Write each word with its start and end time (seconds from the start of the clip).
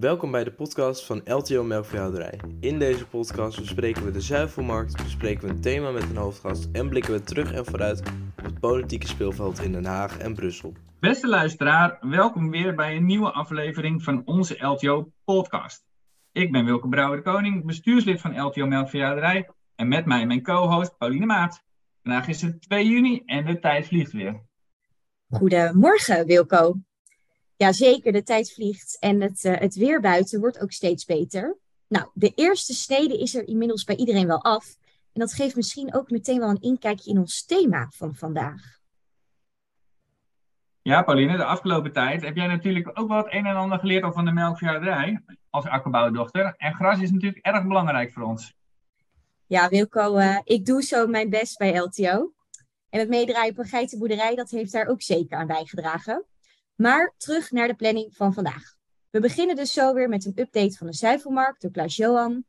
Welkom 0.00 0.30
bij 0.30 0.44
de 0.44 0.52
podcast 0.52 1.06
van 1.06 1.20
LTO 1.24 1.64
Melkveehouderij. 1.64 2.40
In 2.60 2.78
deze 2.78 3.06
podcast 3.06 3.60
bespreken 3.60 4.04
we 4.04 4.10
de 4.10 4.20
zuivelmarkt, 4.20 5.02
bespreken 5.02 5.48
we 5.48 5.54
een 5.54 5.60
thema 5.60 5.90
met 5.90 6.02
een 6.02 6.16
hoofdgast 6.16 6.68
en 6.72 6.88
blikken 6.88 7.12
we 7.12 7.20
terug 7.20 7.52
en 7.52 7.64
vooruit 7.64 8.00
op 8.38 8.44
het 8.44 8.60
politieke 8.60 9.06
speelveld 9.06 9.62
in 9.62 9.72
Den 9.72 9.84
Haag 9.84 10.18
en 10.18 10.34
Brussel. 10.34 10.72
Beste 11.00 11.28
luisteraar, 11.28 11.98
welkom 12.00 12.50
weer 12.50 12.74
bij 12.74 12.96
een 12.96 13.06
nieuwe 13.06 13.30
aflevering 13.30 14.02
van 14.02 14.22
onze 14.24 14.66
LTO 14.66 15.12
podcast. 15.24 15.84
Ik 16.32 16.52
ben 16.52 16.64
Wilke 16.64 16.88
Brouwer 16.88 17.16
de 17.16 17.22
Koning, 17.22 17.66
bestuurslid 17.66 18.20
van 18.20 18.40
LTO 18.40 18.66
Melkveehouderij 18.66 19.48
en 19.74 19.88
met 19.88 20.06
mij 20.06 20.26
mijn 20.26 20.42
co-host 20.42 20.98
Pauline 20.98 21.26
Maat. 21.26 21.62
Vandaag 22.02 22.28
is 22.28 22.42
het 22.42 22.60
2 22.62 22.86
juni 22.86 23.22
en 23.26 23.44
de 23.44 23.58
tijd 23.58 23.86
vliegt 23.86 24.12
weer. 24.12 24.40
Goedemorgen 25.28 26.26
Wilco. 26.26 26.74
Ja, 27.60 27.72
zeker. 27.72 28.12
De 28.12 28.22
tijd 28.22 28.52
vliegt 28.52 28.96
en 29.00 29.20
het, 29.20 29.44
uh, 29.44 29.56
het 29.56 29.74
weer 29.74 30.00
buiten 30.00 30.40
wordt 30.40 30.60
ook 30.60 30.72
steeds 30.72 31.04
beter. 31.04 31.56
Nou, 31.88 32.08
de 32.14 32.32
eerste 32.34 32.74
snede 32.74 33.18
is 33.18 33.34
er 33.34 33.48
inmiddels 33.48 33.84
bij 33.84 33.96
iedereen 33.96 34.26
wel 34.26 34.42
af. 34.42 34.76
En 35.12 35.20
dat 35.20 35.32
geeft 35.32 35.56
misschien 35.56 35.94
ook 35.94 36.10
meteen 36.10 36.38
wel 36.38 36.48
een 36.48 36.60
inkijkje 36.60 37.10
in 37.10 37.18
ons 37.18 37.44
thema 37.44 37.88
van 37.90 38.14
vandaag. 38.14 38.78
Ja, 40.82 41.02
Pauline, 41.02 41.36
de 41.36 41.44
afgelopen 41.44 41.92
tijd 41.92 42.22
heb 42.22 42.36
jij 42.36 42.46
natuurlijk 42.46 42.90
ook 42.94 43.08
wel 43.08 43.16
het 43.16 43.32
een 43.32 43.46
en 43.46 43.56
ander 43.56 43.78
geleerd 43.78 44.04
over 44.04 44.24
de 44.24 44.32
melkveehouderij 44.32 45.22
als 45.50 45.64
akkerbouwdochter. 45.64 46.54
En 46.56 46.74
gras 46.74 47.00
is 47.00 47.10
natuurlijk 47.10 47.46
erg 47.46 47.66
belangrijk 47.66 48.12
voor 48.12 48.22
ons. 48.22 48.52
Ja, 49.46 49.68
Wilco, 49.68 50.18
uh, 50.18 50.38
ik 50.44 50.66
doe 50.66 50.82
zo 50.82 51.06
mijn 51.06 51.30
best 51.30 51.58
bij 51.58 51.76
LTO. 51.76 52.32
En 52.88 52.98
het 53.00 53.08
meedraaien 53.08 53.50
op 53.50 53.58
een 53.58 53.64
geitenboerderij, 53.64 54.34
dat 54.34 54.50
heeft 54.50 54.72
daar 54.72 54.86
ook 54.86 55.02
zeker 55.02 55.38
aan 55.38 55.46
bijgedragen. 55.46 56.24
Maar 56.80 57.14
terug 57.16 57.50
naar 57.50 57.68
de 57.68 57.74
planning 57.74 58.16
van 58.16 58.32
vandaag. 58.32 58.74
We 59.10 59.20
beginnen 59.20 59.56
dus 59.56 59.72
zo 59.72 59.94
weer 59.94 60.08
met 60.08 60.24
een 60.24 60.32
update 60.40 60.76
van 60.76 60.86
de 60.86 60.92
zuivelmarkt 60.92 61.62
door 61.62 61.70
Klaas 61.70 61.96
Johan. 61.96 62.44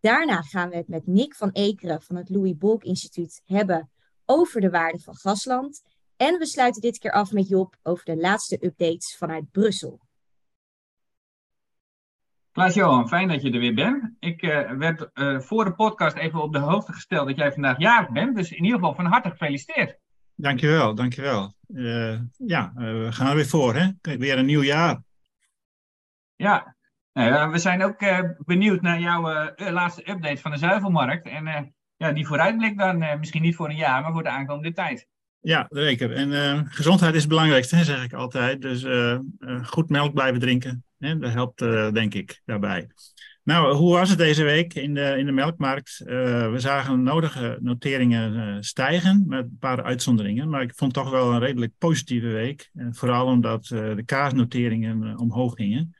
Daarna 0.00 0.42
gaan 0.42 0.68
we 0.68 0.76
het 0.76 0.88
met 0.88 1.06
Nick 1.06 1.34
van 1.34 1.50
Ekeren 1.50 2.02
van 2.02 2.16
het 2.16 2.28
Louis 2.28 2.56
Bolk 2.56 2.84
Instituut 2.84 3.42
hebben 3.44 3.90
over 4.24 4.60
de 4.60 4.70
waarde 4.70 4.98
van 4.98 5.14
grasland. 5.14 5.82
En 6.16 6.38
we 6.38 6.46
sluiten 6.46 6.80
dit 6.80 6.98
keer 6.98 7.12
af 7.12 7.32
met 7.32 7.48
Job 7.48 7.76
over 7.82 8.04
de 8.04 8.16
laatste 8.16 8.58
updates 8.60 9.16
vanuit 9.16 9.50
Brussel. 9.50 10.00
Klaas-Johan, 12.52 13.08
fijn 13.08 13.28
dat 13.28 13.42
je 13.42 13.50
er 13.50 13.60
weer 13.60 13.74
bent. 13.74 14.14
Ik 14.18 14.42
uh, 14.42 14.70
werd 14.70 15.10
uh, 15.14 15.40
voor 15.40 15.64
de 15.64 15.74
podcast 15.74 16.16
even 16.16 16.42
op 16.42 16.52
de 16.52 16.58
hoogte 16.58 16.92
gesteld 16.92 17.26
dat 17.26 17.36
jij 17.36 17.52
vandaag 17.52 17.78
jarig 17.78 18.10
bent. 18.10 18.36
Dus 18.36 18.50
in 18.50 18.64
ieder 18.64 18.78
geval 18.78 18.94
van 18.94 19.06
harte 19.06 19.30
gefeliciteerd. 19.30 19.98
Dankjewel, 20.38 20.94
dankjewel. 20.94 21.54
Uh, 21.68 22.18
ja, 22.36 22.72
we 22.74 23.08
gaan 23.10 23.28
er 23.28 23.34
weer 23.34 23.46
voor, 23.46 23.74
hè? 23.74 24.16
Weer 24.16 24.38
een 24.38 24.46
nieuw 24.46 24.62
jaar. 24.62 25.02
Ja, 26.34 26.76
nou, 27.12 27.50
we 27.50 27.58
zijn 27.58 27.82
ook 27.82 27.96
benieuwd 28.44 28.80
naar 28.80 29.00
jouw 29.00 29.52
laatste 29.56 30.10
update 30.10 30.40
van 30.40 30.50
de 30.50 30.56
zuivelmarkt. 30.56 31.26
En 31.26 31.74
ja, 31.96 32.12
die 32.12 32.26
vooruitblik 32.26 32.78
dan 32.78 33.18
misschien 33.18 33.42
niet 33.42 33.56
voor 33.56 33.68
een 33.68 33.76
jaar, 33.76 34.02
maar 34.02 34.12
voor 34.12 34.22
de 34.22 34.28
aankomende 34.28 34.72
tijd. 34.72 35.08
Ja, 35.40 35.66
zeker. 35.68 36.12
En 36.12 36.66
gezondheid 36.66 37.14
is 37.14 37.20
het 37.20 37.28
belangrijkste, 37.28 37.76
hè, 37.76 37.84
zeg 37.84 38.04
ik 38.04 38.12
altijd. 38.12 38.62
Dus 38.62 38.86
goed 39.62 39.88
melk 39.88 40.14
blijven 40.14 40.40
drinken. 40.40 40.84
Hè? 40.98 41.18
Dat 41.18 41.32
helpt, 41.32 41.58
denk 41.94 42.14
ik, 42.14 42.40
daarbij. 42.44 42.88
Nou, 43.46 43.74
hoe 43.74 43.92
was 43.92 44.08
het 44.08 44.18
deze 44.18 44.44
week 44.44 44.74
in 44.74 44.94
de, 44.94 45.14
in 45.18 45.26
de 45.26 45.32
melkmarkt? 45.32 46.00
Uh, 46.04 46.50
we 46.50 46.58
zagen 46.58 47.02
nodige 47.02 47.58
noteringen 47.60 48.34
uh, 48.34 48.56
stijgen, 48.60 49.24
met 49.26 49.44
een 49.44 49.56
paar 49.60 49.82
uitzonderingen. 49.82 50.48
Maar 50.48 50.62
ik 50.62 50.72
vond 50.74 50.92
toch 50.92 51.10
wel 51.10 51.32
een 51.32 51.38
redelijk 51.38 51.72
positieve 51.78 52.26
week. 52.26 52.70
vooral 52.90 53.26
omdat 53.26 53.66
de 53.66 54.02
kaasnoteringen 54.04 55.18
omhoog 55.18 55.54
gingen. 55.54 55.94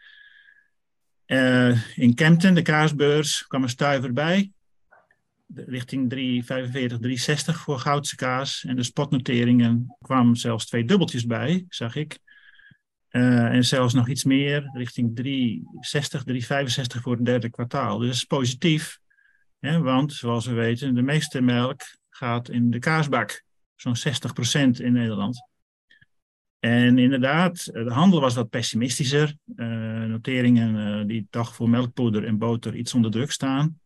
in 1.94 2.14
Kempten, 2.14 2.54
de 2.54 2.62
kaasbeurs, 2.62 3.46
kwam 3.46 3.62
een 3.62 3.68
stuiver 3.68 4.12
bij. 4.12 4.52
Richting 5.54 6.14
3,45, 6.14 6.18
3,60 7.00 7.54
voor 7.54 7.78
goudse 7.78 8.16
kaas. 8.16 8.64
En 8.68 8.76
de 8.76 8.82
spotnoteringen 8.82 9.96
kwamen 10.00 10.36
zelfs 10.36 10.66
twee 10.66 10.84
dubbeltjes 10.84 11.26
bij, 11.26 11.64
zag 11.68 11.96
ik. 11.96 12.18
Uh, 13.10 13.44
en 13.44 13.64
zelfs 13.64 13.94
nog 13.94 14.08
iets 14.08 14.24
meer, 14.24 14.70
richting 14.72 15.16
360, 15.16 16.22
365 16.22 17.02
voor 17.02 17.16
het 17.16 17.24
derde 17.24 17.50
kwartaal. 17.50 17.98
Dus 17.98 18.06
dat 18.06 18.16
is 18.16 18.24
positief, 18.24 18.98
hè, 19.58 19.80
want 19.80 20.12
zoals 20.12 20.46
we 20.46 20.52
weten, 20.52 20.94
de 20.94 21.02
meeste 21.02 21.40
melk 21.40 21.82
gaat 22.08 22.48
in 22.48 22.70
de 22.70 22.78
kaasbak. 22.78 23.44
Zo'n 23.74 23.96
60% 23.96 24.80
in 24.80 24.92
Nederland. 24.92 25.48
En 26.58 26.98
inderdaad, 26.98 27.64
de 27.64 27.92
handel 27.92 28.20
was 28.20 28.34
wat 28.34 28.50
pessimistischer. 28.50 29.36
Uh, 29.56 29.66
noteringen 30.04 31.00
uh, 31.00 31.06
die 31.06 31.26
toch 31.30 31.54
voor 31.54 31.70
melkpoeder 31.70 32.24
en 32.24 32.38
boter 32.38 32.74
iets 32.74 32.94
onder 32.94 33.10
druk 33.10 33.30
staan. 33.30 33.80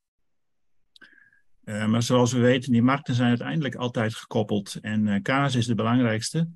maar 1.64 2.02
zoals 2.02 2.32
we 2.32 2.38
weten, 2.38 2.72
die 2.72 2.82
markten 2.82 3.14
zijn 3.14 3.28
uiteindelijk 3.28 3.74
altijd 3.74 4.14
gekoppeld. 4.14 4.78
En 4.80 5.22
kaas 5.22 5.54
is 5.54 5.66
de 5.66 5.74
belangrijkste. 5.74 6.48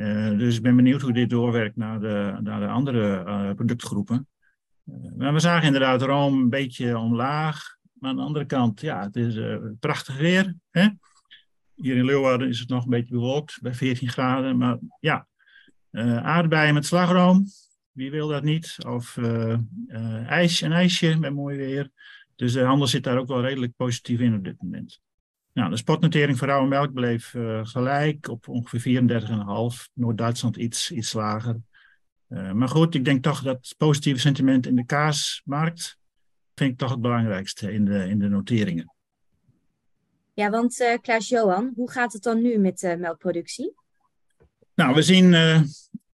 Uh, 0.00 0.38
dus 0.38 0.56
ik 0.56 0.62
ben 0.62 0.76
benieuwd 0.76 1.00
hoe 1.00 1.12
dit 1.12 1.30
doorwerkt 1.30 1.76
naar 1.76 2.00
de, 2.00 2.38
naar 2.40 2.60
de 2.60 2.66
andere 2.66 3.24
uh, 3.26 3.52
productgroepen. 3.52 4.28
Uh, 4.84 5.12
maar 5.16 5.32
we 5.32 5.40
zagen 5.40 5.66
inderdaad 5.66 6.02
Rome 6.02 6.42
een 6.42 6.48
beetje 6.48 6.98
omlaag. 6.98 7.76
Maar 7.92 8.10
aan 8.10 8.16
de 8.16 8.22
andere 8.22 8.44
kant, 8.44 8.80
ja, 8.80 9.02
het 9.02 9.16
is 9.16 9.38
prachtig 9.80 10.18
weer. 10.18 10.54
Hè? 10.70 10.88
Hier 11.74 11.96
in 11.96 12.04
Leeuwarden 12.04 12.48
is 12.48 12.58
het 12.58 12.68
nog 12.68 12.84
een 12.84 12.90
beetje 12.90 13.14
bewolkt, 13.14 13.58
bij 13.62 13.74
14 13.74 14.08
graden. 14.08 14.56
Maar 14.56 14.78
ja, 15.00 15.26
aardbeien 16.22 16.74
met 16.74 16.86
slagroom, 16.86 17.44
wie 17.92 18.10
wil 18.10 18.28
dat 18.28 18.42
niet? 18.42 18.76
Of 18.86 19.18
ijs, 20.26 20.60
een 20.60 20.72
ijsje 20.72 21.18
met 21.18 21.34
mooi 21.34 21.56
weer. 21.56 21.90
Dus 22.36 22.52
de 22.52 22.60
handel 22.60 22.86
zit 22.86 23.04
daar 23.04 23.18
ook 23.18 23.28
wel 23.28 23.42
redelijk 23.42 23.76
positief 23.76 24.20
in 24.20 24.34
op 24.34 24.44
dit 24.44 24.62
moment. 24.62 25.00
Nou, 25.52 25.70
de 25.70 25.76
spotnotering 25.76 26.38
voor 26.38 26.48
rauwe 26.48 26.68
melk 26.68 26.92
bleef 26.92 27.34
uh, 27.34 27.60
gelijk 27.62 28.28
op 28.28 28.48
ongeveer 28.48 29.02
34,5. 29.02 29.92
Noord-Duitsland 29.92 30.56
iets, 30.56 30.90
iets 30.90 31.12
lager. 31.12 31.56
Uh, 32.28 32.52
maar 32.52 32.68
goed, 32.68 32.94
ik 32.94 33.04
denk 33.04 33.22
toch 33.22 33.42
dat 33.42 33.56
het 33.56 33.74
positieve 33.78 34.20
sentiment 34.20 34.66
in 34.66 34.76
de 34.76 34.86
kaasmarkt 34.86 35.98
vind 36.54 36.72
ik 36.72 36.78
toch 36.78 36.90
het 36.90 37.00
belangrijkste 37.00 37.72
in 37.72 37.84
de, 37.84 38.08
in 38.08 38.18
de 38.18 38.28
noteringen. 38.28 38.94
Ja, 40.34 40.50
want 40.50 40.80
uh, 40.80 40.94
Klaas-Johan, 41.00 41.72
hoe 41.74 41.90
gaat 41.90 42.12
het 42.12 42.22
dan 42.22 42.42
nu 42.42 42.58
met 42.58 42.78
de 42.78 42.96
melkproductie? 42.96 43.74
Nou, 44.74 44.94
we 44.94 45.02
zien 45.02 45.34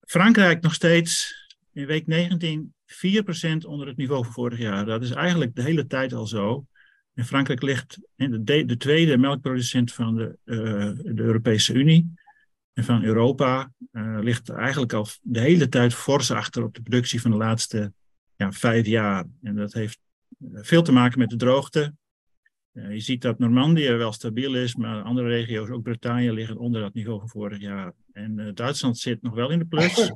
Frankrijk 0.01 0.63
nog 0.63 0.75
steeds 0.75 1.35
in 1.73 1.87
week 1.87 2.07
19 2.07 2.75
4% 2.87 3.67
onder 3.67 3.87
het 3.87 3.97
niveau 3.97 4.25
van 4.25 4.33
vorig 4.33 4.59
jaar. 4.59 4.85
Dat 4.85 5.03
is 5.03 5.11
eigenlijk 5.11 5.55
de 5.55 5.63
hele 5.63 5.87
tijd 5.87 6.13
al 6.13 6.27
zo. 6.27 6.67
In 7.17 7.25
Frankrijk 7.25 7.63
ligt 7.63 7.99
de, 8.17 8.65
de 8.65 8.77
tweede 8.77 9.17
melkproducent 9.17 9.93
van 9.93 10.17
de, 10.17 10.39
uh, 10.45 11.15
de, 11.15 11.23
Europese 11.23 11.73
Unie 11.73 12.15
en 12.73 12.85
van 12.85 13.03
Europa 13.03 13.73
uh, 13.93 14.19
ligt 14.21 14.49
eigenlijk 14.49 14.93
al 14.93 15.07
de 15.23 15.41
hele 15.41 15.69
tijd 15.69 15.95
fors 15.95 16.31
achter 16.31 16.63
op 16.63 16.75
de 16.75 16.83
productie 16.83 17.21
van 17.21 17.31
de 17.31 17.37
laatste 17.37 17.93
ja, 18.37 18.53
vijf 18.53 18.87
jaar. 18.87 19.25
En 19.43 19.55
dat 19.55 19.73
heeft 19.73 19.99
eh, 20.39 20.63
veel 20.63 20.83
te 20.83 20.93
maken 20.93 21.19
met 21.19 21.29
de 21.29 21.37
droogte. 21.37 21.95
Uh, 22.73 22.93
je 22.93 23.01
ziet 23.01 23.23
dat 23.23 23.39
Normandië 23.39 23.91
wel 23.91 24.13
stabiel 24.13 24.55
is, 24.55 24.75
maar 24.75 25.03
andere 25.03 25.29
regio's, 25.29 25.69
ook 25.69 25.83
Bretagne, 25.83 26.33
liggen 26.33 26.59
onder 26.59 26.81
dat 26.81 26.95
niveau 26.95 27.19
van 27.19 27.29
vorig 27.29 27.61
jaar. 27.61 27.93
En 28.13 28.55
Duitsland 28.55 28.99
zit 28.99 29.23
nog 29.23 29.35
wel 29.35 29.51
in 29.51 29.59
de 29.59 29.67
plus, 29.67 30.13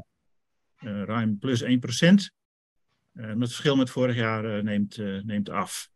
ruim 0.80 1.38
plus 1.38 1.62
1%. 1.62 1.66
het 1.66 3.38
verschil 3.38 3.76
met 3.76 3.90
vorig 3.90 4.16
jaar 4.16 4.64
neemt, 4.64 4.96
neemt 5.24 5.48
af. 5.48 5.90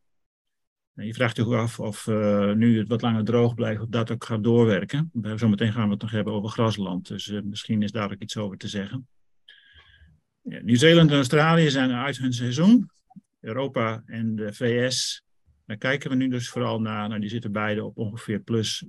Je 0.94 1.14
vraagt 1.14 1.36
je 1.36 1.44
ook 1.44 1.54
af 1.54 1.80
of 1.80 2.06
uh, 2.06 2.52
nu 2.52 2.78
het 2.78 2.88
wat 2.88 3.02
langer 3.02 3.24
droog 3.24 3.54
blijft, 3.54 3.80
of 3.80 3.88
dat 3.88 4.10
ook 4.10 4.24
gaat 4.24 4.44
doorwerken. 4.44 5.10
Zometeen 5.34 5.72
gaan 5.72 5.84
we 5.84 5.92
het 5.92 6.02
nog 6.02 6.10
hebben 6.10 6.32
over 6.32 6.50
grasland, 6.50 7.08
dus 7.08 7.26
uh, 7.26 7.40
misschien 7.42 7.82
is 7.82 7.92
daar 7.92 8.12
ook 8.12 8.22
iets 8.22 8.36
over 8.36 8.56
te 8.56 8.68
zeggen. 8.68 9.08
Ja, 10.42 10.60
Nieuw-Zeeland 10.62 11.10
en 11.10 11.16
Australië 11.16 11.70
zijn 11.70 11.92
uit 11.92 12.18
hun 12.18 12.32
seizoen. 12.32 12.90
Europa 13.40 14.02
en 14.06 14.34
de 14.34 14.52
VS, 14.52 15.24
daar 15.66 15.76
kijken 15.76 16.10
we 16.10 16.16
nu 16.16 16.28
dus 16.28 16.48
vooral 16.48 16.80
naar. 16.80 17.08
Nou, 17.08 17.20
die 17.20 17.30
zitten 17.30 17.52
beide 17.52 17.84
op 17.84 17.98
ongeveer 17.98 18.40
plus 18.40 18.84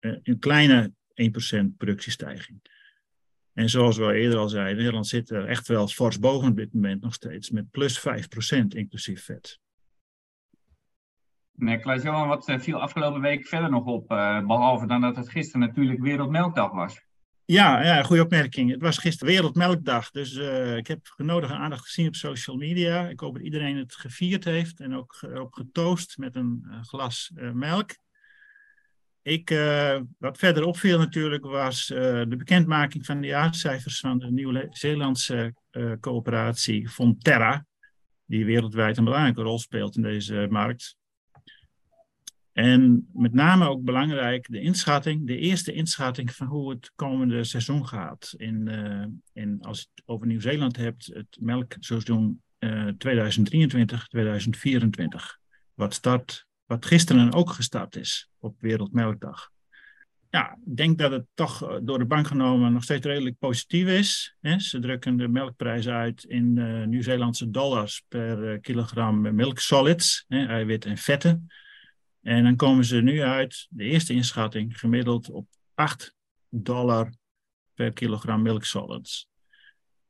uh, 0.00 0.16
een 0.22 0.38
kleine 0.38 0.92
1% 1.62 1.76
productiestijging. 1.76 2.60
En 3.52 3.68
zoals 3.68 3.96
we 3.96 4.02
al 4.04 4.12
eerder 4.12 4.38
al 4.38 4.48
zeiden, 4.48 4.76
Nederland 4.76 5.06
zit 5.06 5.30
er 5.30 5.46
echt 5.46 5.68
wel 5.68 5.88
fors 5.88 6.18
boven 6.18 6.48
op 6.48 6.56
dit 6.56 6.74
moment 6.74 7.00
nog 7.00 7.14
steeds, 7.14 7.50
met 7.50 7.70
plus 7.70 8.00
5% 8.00 8.02
inclusief 8.68 9.24
vet. 9.24 9.58
Nee, 11.58 11.78
Klaas-Johan, 11.78 12.28
wat 12.28 12.48
eh, 12.48 12.58
viel 12.58 12.80
afgelopen 12.80 13.20
week 13.20 13.46
verder 13.46 13.70
nog 13.70 13.84
op? 13.84 14.12
Uh, 14.12 14.46
behalve 14.46 14.86
dan 14.86 15.00
dat 15.00 15.16
het 15.16 15.30
gisteren 15.30 15.60
natuurlijk 15.60 16.00
Wereldmelkdag 16.00 16.72
was. 16.72 17.00
Ja, 17.44 17.82
ja, 17.82 18.02
goede 18.02 18.22
opmerking. 18.22 18.70
Het 18.70 18.82
was 18.82 18.98
gisteren 18.98 19.34
Wereldmelkdag. 19.34 20.10
Dus 20.10 20.34
uh, 20.34 20.76
ik 20.76 20.86
heb 20.86 20.98
genodigde 21.02 21.54
aandacht 21.54 21.84
gezien 21.84 22.06
op 22.06 22.14
social 22.14 22.56
media. 22.56 23.08
Ik 23.08 23.20
hoop 23.20 23.34
dat 23.34 23.42
iedereen 23.42 23.76
het 23.76 23.94
gevierd 23.94 24.44
heeft 24.44 24.80
en 24.80 24.94
ook 24.94 25.28
op 25.34 25.52
getoost 25.52 26.18
met 26.18 26.36
een 26.36 26.64
glas 26.82 27.30
melk. 27.52 27.90
Ik, 29.22 29.48
wat 30.18 30.38
verder 30.38 30.64
opviel 30.64 30.98
natuurlijk 30.98 31.44
was 31.44 31.86
de 31.86 32.34
bekendmaking 32.38 33.06
van 33.06 33.20
de 33.20 33.26
jaarcijfers 33.26 34.00
van 34.00 34.18
de 34.18 34.30
Nieuw-Zeelandse 34.30 35.54
coöperatie 36.00 36.88
Fonterra. 36.88 37.66
die 38.24 38.44
wereldwijd 38.44 38.96
een 38.96 39.04
belangrijke 39.04 39.42
rol 39.42 39.58
speelt 39.58 39.96
in 39.96 40.02
deze 40.02 40.46
markt. 40.50 40.98
En 42.58 43.08
met 43.12 43.32
name 43.32 43.68
ook 43.68 43.82
belangrijk 43.82 44.46
de 44.50 44.60
inschatting, 44.60 45.26
de 45.26 45.38
eerste 45.38 45.72
inschatting 45.72 46.34
van 46.34 46.46
hoe 46.46 46.70
het 46.70 46.92
komende 46.94 47.44
seizoen 47.44 47.86
gaat. 47.86 48.34
In, 48.36 48.68
in, 49.32 49.58
als 49.60 49.80
je 49.80 49.86
het 49.94 50.02
over 50.06 50.26
Nieuw-Zeeland 50.26 50.76
hebt, 50.76 51.06
het 51.06 51.36
melkseizoen 51.40 52.42
2023, 52.98 54.08
2024. 54.08 55.38
Wat, 55.74 55.94
start, 55.94 56.46
wat 56.66 56.86
gisteren 56.86 57.32
ook 57.32 57.50
gestart 57.50 57.96
is 57.96 58.28
op 58.38 58.60
Wereldmelkdag. 58.60 59.50
Ja, 60.30 60.58
ik 60.66 60.76
denk 60.76 60.98
dat 60.98 61.10
het 61.10 61.26
toch 61.34 61.70
eh, 61.70 61.76
door 61.82 61.98
de 61.98 62.04
bank 62.04 62.26
genomen 62.26 62.72
nog 62.72 62.82
steeds 62.82 63.06
redelijk 63.06 63.38
positief 63.38 63.86
is. 63.86 64.36
Hè. 64.40 64.58
Ze 64.58 64.78
drukken 64.78 65.16
de 65.16 65.28
melkprijs 65.28 65.88
uit 65.88 66.24
in 66.24 66.52
Nieuw-Zeelandse 66.88 67.50
dollars 67.50 68.04
per 68.08 68.60
kilogram 68.60 69.34
milksolids, 69.34 70.24
hè, 70.28 70.46
eiwit 70.46 70.84
en 70.84 70.96
vetten. 70.96 71.48
En 72.28 72.42
dan 72.42 72.56
komen 72.56 72.84
ze 72.84 72.96
nu 72.96 73.22
uit, 73.22 73.66
de 73.70 73.84
eerste 73.84 74.12
inschatting, 74.12 74.78
gemiddeld 74.78 75.30
op 75.30 75.48
8 75.74 76.14
dollar 76.48 77.12
per 77.74 77.92
kilogram 77.92 78.42
milksolids. 78.42 79.28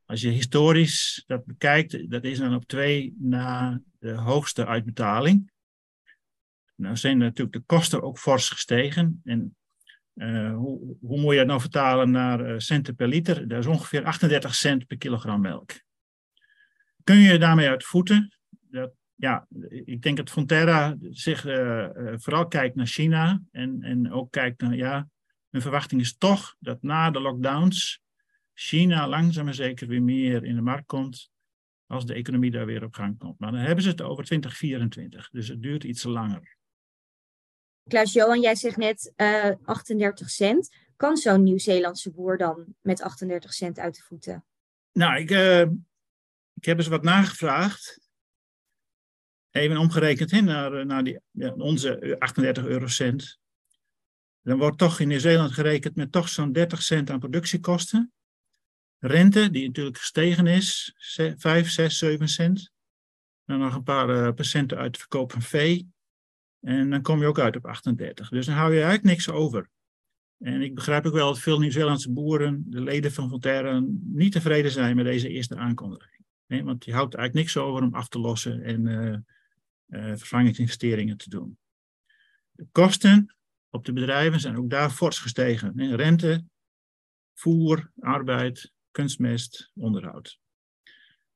Als 0.04 0.20
je 0.20 0.28
historisch 0.28 1.24
dat 1.26 1.44
bekijkt, 1.44 2.10
dat 2.10 2.24
is 2.24 2.38
dan 2.38 2.54
op 2.54 2.64
twee 2.66 3.14
na 3.18 3.80
de 3.98 4.10
hoogste 4.10 4.66
uitbetaling. 4.66 5.52
Nou 6.74 6.96
zijn 6.96 7.18
natuurlijk 7.18 7.56
de 7.56 7.62
kosten 7.66 8.02
ook 8.02 8.18
fors 8.18 8.48
gestegen. 8.48 9.20
En 9.24 9.56
uh, 10.14 10.54
hoe, 10.54 10.96
hoe, 11.00 11.20
moet 11.20 11.32
je 11.32 11.38
dat 11.38 11.46
nou 11.46 11.60
vertalen 11.60 12.10
naar 12.10 12.50
uh, 12.50 12.58
centen 12.58 12.94
per 12.94 13.08
liter? 13.08 13.48
Dat 13.48 13.58
is 13.58 13.66
ongeveer 13.66 14.04
38 14.04 14.54
cent 14.54 14.86
per 14.86 14.96
kilogram 14.96 15.40
melk. 15.40 15.80
Kun 17.04 17.18
je 17.18 17.38
daarmee 17.38 17.68
uit 17.68 17.84
voeten? 17.84 18.37
Ja, 19.20 19.46
ik 19.68 20.02
denk 20.02 20.16
dat 20.16 20.30
Fonterra 20.30 20.96
zich 21.00 21.44
uh, 21.44 21.88
vooral 22.14 22.48
kijkt 22.48 22.74
naar 22.74 22.86
China 22.86 23.42
en, 23.50 23.82
en 23.82 24.12
ook 24.12 24.30
kijkt 24.30 24.60
naar, 24.60 24.74
ja, 24.74 25.08
mijn 25.48 25.62
verwachting 25.62 26.00
is 26.00 26.16
toch 26.16 26.56
dat 26.58 26.82
na 26.82 27.10
de 27.10 27.20
lockdowns 27.20 28.02
China 28.54 29.08
langzaam 29.08 29.44
maar 29.44 29.54
zeker 29.54 29.86
weer 29.86 30.02
meer 30.02 30.44
in 30.44 30.54
de 30.54 30.62
markt 30.62 30.86
komt 30.86 31.30
als 31.86 32.06
de 32.06 32.14
economie 32.14 32.50
daar 32.50 32.66
weer 32.66 32.84
op 32.84 32.94
gang 32.94 33.18
komt. 33.18 33.38
Maar 33.38 33.52
dan 33.52 33.60
hebben 33.60 33.84
ze 33.84 33.90
het 33.90 34.02
over 34.02 34.24
2024, 34.24 35.30
dus 35.30 35.48
het 35.48 35.62
duurt 35.62 35.84
iets 35.84 36.02
langer. 36.02 36.56
Klaas-Johan, 37.88 38.40
jij 38.40 38.54
zegt 38.54 38.76
net 38.76 39.12
uh, 39.16 39.50
38 39.62 40.30
cent. 40.30 40.76
Kan 40.96 41.16
zo'n 41.16 41.42
Nieuw-Zeelandse 41.42 42.12
boer 42.12 42.38
dan 42.38 42.74
met 42.80 43.02
38 43.02 43.52
cent 43.52 43.78
uit 43.78 43.94
de 43.94 44.02
voeten? 44.02 44.44
Nou, 44.92 45.20
ik, 45.20 45.30
uh, 45.30 45.60
ik 46.54 46.64
heb 46.64 46.78
eens 46.78 46.86
wat 46.86 47.02
nagevraagd. 47.02 48.07
Even 49.58 49.76
omgerekend 49.76 50.30
hè, 50.30 50.40
naar, 50.40 50.86
naar 50.86 51.04
die, 51.04 51.20
ja, 51.30 51.52
onze 51.52 52.16
38 52.18 52.64
eurocent. 52.64 53.38
Dan 54.42 54.58
wordt 54.58 54.78
toch 54.78 55.00
in 55.00 55.08
Nieuw-Zeeland 55.08 55.52
gerekend 55.52 55.96
met 55.96 56.12
toch 56.12 56.28
zo'n 56.28 56.52
30 56.52 56.82
cent 56.82 57.10
aan 57.10 57.18
productiekosten. 57.18 58.12
Rente, 58.98 59.50
die 59.50 59.66
natuurlijk 59.66 59.98
gestegen 59.98 60.46
is, 60.46 60.94
5, 61.36 61.70
6, 61.70 61.98
7 61.98 62.28
cent. 62.28 62.70
Dan 63.44 63.58
nog 63.58 63.74
een 63.74 63.82
paar 63.82 64.08
uh, 64.08 64.32
procenten 64.32 64.78
uit 64.78 64.92
de 64.92 64.98
verkoop 64.98 65.32
van 65.32 65.42
vee. 65.42 65.88
En 66.60 66.90
dan 66.90 67.02
kom 67.02 67.20
je 67.20 67.26
ook 67.26 67.38
uit 67.38 67.56
op 67.56 67.66
38. 67.66 68.28
Dus 68.28 68.46
dan 68.46 68.54
hou 68.54 68.68
je 68.68 68.82
eigenlijk 68.82 69.04
niks 69.04 69.30
over. 69.30 69.68
En 70.38 70.62
ik 70.62 70.74
begrijp 70.74 71.06
ook 71.06 71.12
wel 71.12 71.26
dat 71.26 71.38
veel 71.38 71.58
Nieuw-Zeelandse 71.58 72.12
boeren, 72.12 72.64
de 72.66 72.80
leden 72.80 73.12
van 73.12 73.28
Voltaire, 73.28 73.86
niet 74.02 74.32
tevreden 74.32 74.70
zijn 74.70 74.96
met 74.96 75.04
deze 75.04 75.28
eerste 75.28 75.56
aankondiging. 75.56 76.24
Nee, 76.46 76.64
want 76.64 76.84
je 76.84 76.92
houdt 76.92 77.14
eigenlijk 77.14 77.44
niks 77.44 77.56
over 77.56 77.82
om 77.82 77.94
af 77.94 78.08
te 78.08 78.18
lossen 78.18 78.62
en 78.62 78.86
vervangingsinvesteringen 79.90 81.16
te 81.16 81.30
doen. 81.30 81.58
De 82.50 82.66
kosten 82.72 83.36
op 83.70 83.84
de 83.84 83.92
bedrijven 83.92 84.40
zijn 84.40 84.56
ook 84.56 84.70
daar 84.70 84.90
fors 84.90 85.18
gestegen. 85.18 85.96
Rente, 85.96 86.44
voer, 87.34 87.90
arbeid, 88.00 88.72
kunstmest, 88.90 89.70
onderhoud. 89.74 90.38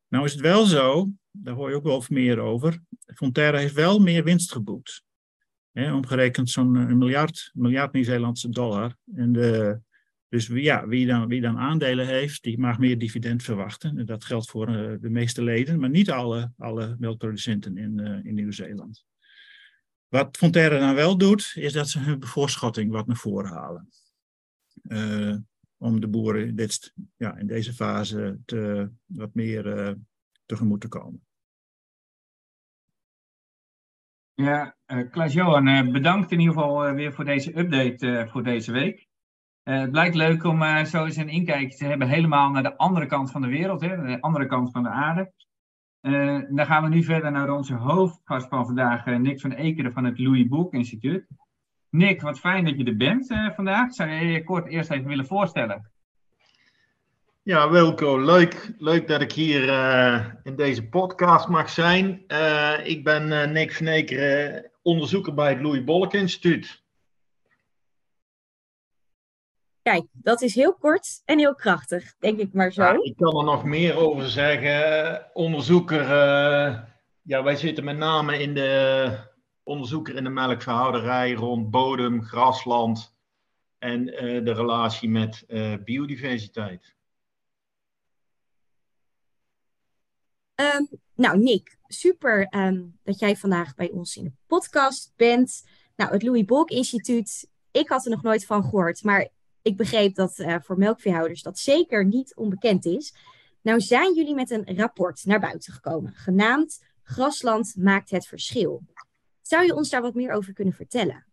Nou 0.09 0.25
is 0.25 0.33
het 0.33 0.41
wel 0.41 0.65
zo, 0.65 1.09
daar 1.31 1.55
hoor 1.55 1.69
je 1.69 1.77
ook 1.77 1.83
wel 1.83 2.05
meer 2.09 2.39
over, 2.39 2.83
Fonterra 3.15 3.59
heeft 3.59 3.75
wel 3.75 3.99
meer 3.99 4.25
winst 4.25 4.53
geboekt. 4.53 5.03
Omgerekend 5.73 6.51
zo'n 6.51 6.77
eh, 6.77 6.87
miljard, 6.87 7.51
miljard 7.55 7.93
Nieuw-Zeelandse 7.93 8.49
dollar. 8.49 8.97
En 9.15 9.33
de, 9.33 9.81
dus 10.33 10.47
ja, 10.47 10.87
wie 10.87 11.07
dan, 11.07 11.29
wie 11.29 11.41
dan 11.41 11.59
aandelen 11.59 12.07
heeft, 12.07 12.43
die 12.43 12.59
mag 12.59 12.79
meer 12.79 12.99
dividend 12.99 13.43
verwachten. 13.43 13.99
En 13.99 14.07
dat 14.07 14.25
geldt 14.25 14.51
voor 14.51 14.69
uh, 14.69 14.95
de 15.01 15.11
meeste 15.11 15.43
leden, 15.43 15.81
maar 15.81 15.91
niet 15.91 16.11
alle, 16.11 16.53
alle 16.57 16.97
melkproducenten 16.99 17.77
in, 17.77 17.99
uh, 17.99 18.25
in 18.25 18.35
Nieuw-Zeeland. 18.35 19.05
Wat 20.09 20.37
Fonterra 20.37 20.79
dan 20.79 20.95
wel 20.95 21.19
doet, 21.19 21.53
is 21.55 21.73
dat 21.73 21.89
ze 21.89 21.99
hun 21.99 22.19
bevoorschotting 22.19 22.91
wat 22.91 23.07
naar 23.07 23.17
voren 23.17 23.51
halen. 23.51 23.89
Uh, 24.83 25.37
om 25.77 26.01
de 26.01 26.09
boeren 26.09 26.57
dit, 26.57 26.95
ja, 27.17 27.37
in 27.37 27.47
deze 27.47 27.73
fase 27.73 28.39
te, 28.45 28.91
wat 29.07 29.35
meer 29.35 29.97
tegemoet 30.47 30.81
te 30.81 30.89
komen. 30.89 31.27
Ja, 34.35 34.77
Klaas-Johan, 35.11 35.93
bedankt 35.93 36.31
in 36.31 36.41
ieder 36.41 36.55
geval 36.55 36.93
weer 36.93 37.13
voor 37.13 37.25
deze 37.25 37.59
update 37.59 38.29
voor 38.31 38.43
deze 38.43 38.73
week. 38.73 39.11
Het 39.65 39.91
blijkt 39.91 40.15
leuk 40.15 40.45
om 40.45 40.87
zo 40.87 41.05
eens 41.05 41.17
een 41.17 41.29
inkijkje 41.29 41.77
te 41.77 41.85
hebben 41.85 42.09
helemaal 42.09 42.51
naar 42.51 42.63
de 42.63 42.77
andere 42.77 43.07
kant 43.07 43.31
van 43.31 43.41
de 43.41 43.49
wereld, 43.49 43.81
hè, 43.81 44.03
de 44.03 44.21
andere 44.21 44.47
kant 44.47 44.71
van 44.71 44.83
de 44.83 44.89
aarde. 44.89 45.33
dan 46.51 46.67
gaan 46.67 46.83
we 46.83 46.89
nu 46.89 47.03
verder 47.03 47.31
naar 47.33 47.51
onze 47.51 47.75
hoofdgast 47.75 48.49
van 48.49 48.67
vandaag, 48.67 49.07
Nick 49.07 49.41
van 49.41 49.53
Ekeren 49.53 49.93
van 49.93 50.05
het 50.05 50.19
Louis 50.19 50.49
Boek 50.49 50.73
Instituut. 50.73 51.27
Nick, 51.91 52.23
wat 52.23 52.41
fijn 52.41 52.65
dat 52.65 52.79
je 52.79 52.85
er 52.85 52.97
bent 52.97 53.35
vandaag. 53.55 53.93
Zou 53.95 54.11
je 54.11 54.27
je 54.27 54.45
kort 54.45 54.67
eerst 54.67 54.91
even 54.91 55.09
willen 55.09 55.27
voorstellen? 55.27 55.91
Ja, 57.43 57.71
Wilco, 57.71 58.25
leuk, 58.25 58.75
leuk 58.79 59.09
dat 59.09 59.21
ik 59.21 59.33
hier 59.33 59.63
in 60.43 60.57
deze 60.57 60.89
podcast 60.89 61.49
mag 61.49 61.71
zijn. 61.71 62.25
Ik 62.85 63.05
ben 63.05 63.53
Nick 63.53 63.73
van 63.73 63.87
Ekeren, 63.87 64.71
onderzoeker 64.83 65.35
bij 65.35 65.49
het 65.49 65.63
Louis 65.63 65.85
Bolk 65.85 66.15
Instituut. 66.15 66.82
Kijk, 69.83 70.07
dat 70.13 70.43
is 70.43 70.55
heel 70.55 70.75
kort 70.75 71.23
en 71.25 71.39
heel 71.39 71.55
krachtig, 71.55 72.15
denk 72.19 72.39
ik 72.39 72.53
maar 72.53 72.73
zo. 72.73 72.83
Ja, 72.83 73.03
ik 73.03 73.17
kan 73.17 73.39
er 73.39 73.45
nog 73.45 73.65
meer 73.65 73.97
over 73.97 74.29
zeggen. 74.29 75.31
Onderzoeker, 75.33 76.07
ja, 77.23 77.43
wij 77.43 77.57
zitten 77.57 77.85
met 77.85 77.97
name 77.97 78.39
in 78.39 78.55
de 78.55 79.19
onderzoeker 79.63 80.17
in 80.17 80.25
de 80.25 80.31
melkverhouderij 80.31 81.33
rond 81.33 81.71
bodem, 81.71 82.23
grasland 82.23 83.15
en 83.79 84.09
uh, 84.09 84.45
de 84.45 84.53
relatie 84.53 85.09
met 85.09 85.45
uh, 85.49 85.75
biodiversiteit. 85.85 86.95
Um, 90.55 90.89
nou, 91.15 91.39
Nick, 91.39 91.79
super 91.87 92.55
um, 92.55 92.99
dat 93.03 93.19
jij 93.19 93.37
vandaag 93.37 93.75
bij 93.75 93.91
ons 93.91 94.17
in 94.17 94.25
de 94.25 94.33
podcast 94.47 95.13
bent. 95.17 95.63
Nou, 95.97 96.13
het 96.13 96.23
Louis 96.23 96.45
Bolk 96.45 96.71
Instituut, 96.71 97.51
ik 97.71 97.89
had 97.89 98.05
er 98.05 98.11
nog 98.11 98.23
nooit 98.23 98.47
van 98.47 98.63
gehoord, 98.63 99.03
maar 99.03 99.29
ik 99.63 99.77
begreep 99.77 100.15
dat 100.15 100.39
uh, 100.39 100.57
voor 100.61 100.79
melkveehouders 100.79 101.43
dat 101.43 101.59
zeker 101.59 102.05
niet 102.05 102.37
onbekend 102.37 102.85
is. 102.85 103.15
Nou 103.61 103.81
zijn 103.81 104.15
jullie 104.15 104.35
met 104.35 104.51
een 104.51 104.77
rapport 104.77 105.25
naar 105.25 105.41
buiten 105.41 105.73
gekomen, 105.73 106.13
genaamd 106.13 106.81
Grasland 107.03 107.77
maakt 107.77 108.11
het 108.11 108.27
verschil. 108.27 108.83
Zou 109.41 109.65
je 109.65 109.75
ons 109.75 109.91
daar 109.91 110.03
wat 110.03 110.15
meer 110.15 110.33
over 110.33 110.53
kunnen 110.53 110.75
vertellen? 110.75 111.27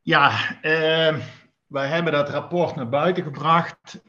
Ja, 0.00 0.56
uh, 0.62 1.26
wij 1.66 1.88
hebben 1.88 2.12
dat 2.12 2.28
rapport 2.28 2.76
naar 2.76 2.88
buiten 2.88 3.22
gebracht 3.22 4.02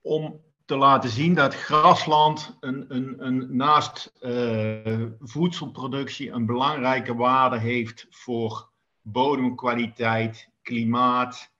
om 0.00 0.44
te 0.64 0.76
laten 0.76 1.10
zien 1.10 1.34
dat 1.34 1.54
grasland 1.54 2.56
een, 2.60 2.84
een, 2.88 3.26
een, 3.26 3.56
naast 3.56 4.12
uh, 4.20 5.06
voedselproductie 5.18 6.30
een 6.30 6.46
belangrijke 6.46 7.14
waarde 7.14 7.58
heeft 7.58 8.06
voor 8.10 8.70
bodemkwaliteit, 9.08 10.48
klimaat, 10.62 11.52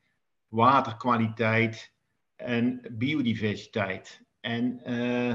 waterkwaliteit 0.49 1.93
en 2.37 2.81
biodiversiteit. 2.91 4.23
En 4.41 4.81
uh, 4.87 5.35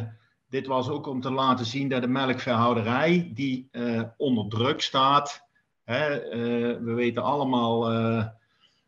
dit 0.49 0.67
was 0.67 0.89
ook 0.89 1.07
om 1.07 1.21
te 1.21 1.31
laten 1.31 1.65
zien 1.65 1.89
dat 1.89 2.01
de 2.01 2.07
melkveehouderij, 2.07 3.31
die 3.33 3.69
uh, 3.71 4.01
onder 4.17 4.47
druk 4.47 4.81
staat. 4.81 5.47
Hè, 5.83 6.25
uh, 6.25 6.77
we 6.83 6.93
weten 6.93 7.23
allemaal 7.23 7.91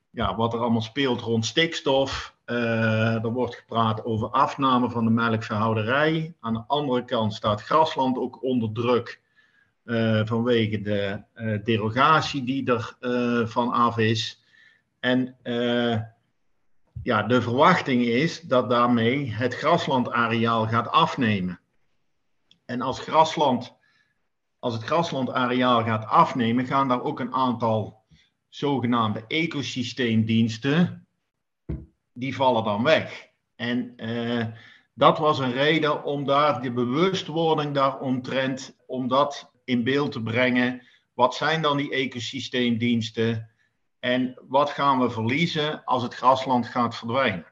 ja, 0.09 0.35
wat 0.35 0.53
er 0.53 0.59
allemaal 0.59 0.81
speelt 0.81 1.21
rond 1.21 1.45
stikstof. 1.45 2.35
er 2.45 3.31
wordt 3.31 3.55
gepraat 3.55 4.05
over 4.05 4.29
afname 4.29 4.89
van 4.89 5.05
de 5.05 5.11
melkveehouderij. 5.11 6.33
Aan 6.39 6.53
de 6.53 6.63
andere 6.67 7.05
kant 7.05 7.33
staat 7.33 7.61
grasland 7.61 8.17
ook 8.17 8.43
onder 8.43 8.71
druk. 8.71 9.21
Vanwege 10.25 10.81
de 10.81 11.23
derogatie 11.63 12.43
die 12.43 12.71
er 12.71 12.95
van 13.47 13.71
af 13.71 13.97
is. 13.97 14.43
En 14.99 15.35
ja, 17.03 17.23
de 17.23 17.41
verwachting 17.41 18.03
is 18.03 18.41
dat 18.41 18.69
daarmee 18.69 19.31
het 19.31 19.55
graslandareaal 19.55 20.67
gaat 20.67 20.87
afnemen. 20.87 21.59
En 22.65 22.81
als, 22.81 22.99
grasland, 22.99 23.75
als 24.59 24.73
het 24.73 24.83
graslandareaal 24.83 25.83
gaat 25.83 26.05
afnemen, 26.05 26.65
gaan 26.65 26.87
daar 26.87 27.01
ook 27.01 27.19
een 27.19 27.33
aantal 27.33 28.03
zogenaamde 28.49 29.23
ecosysteemdiensten, 29.27 31.07
die 32.13 32.35
vallen 32.35 32.63
dan 32.63 32.83
weg. 32.83 33.27
En 33.55 33.95
dat 34.93 35.17
was 35.17 35.39
een 35.39 35.51
reden 35.51 36.03
om 36.03 36.25
daar 36.25 36.61
de 36.61 36.71
bewustwording 36.71 37.73
daaromtrent, 37.73 38.75
om 38.85 39.07
dat 39.07 39.51
in 39.63 39.83
beeld 39.83 40.11
te 40.11 40.23
brengen. 40.23 40.81
Wat 41.13 41.35
zijn 41.35 41.61
dan 41.61 41.77
die 41.77 41.91
ecosysteemdiensten? 41.91 43.49
En 43.99 44.41
wat 44.47 44.69
gaan 44.69 44.99
we 44.99 45.09
verliezen 45.09 45.83
als 45.83 46.03
het 46.03 46.13
grasland 46.13 46.67
gaat 46.67 46.95
verdwijnen? 46.95 47.45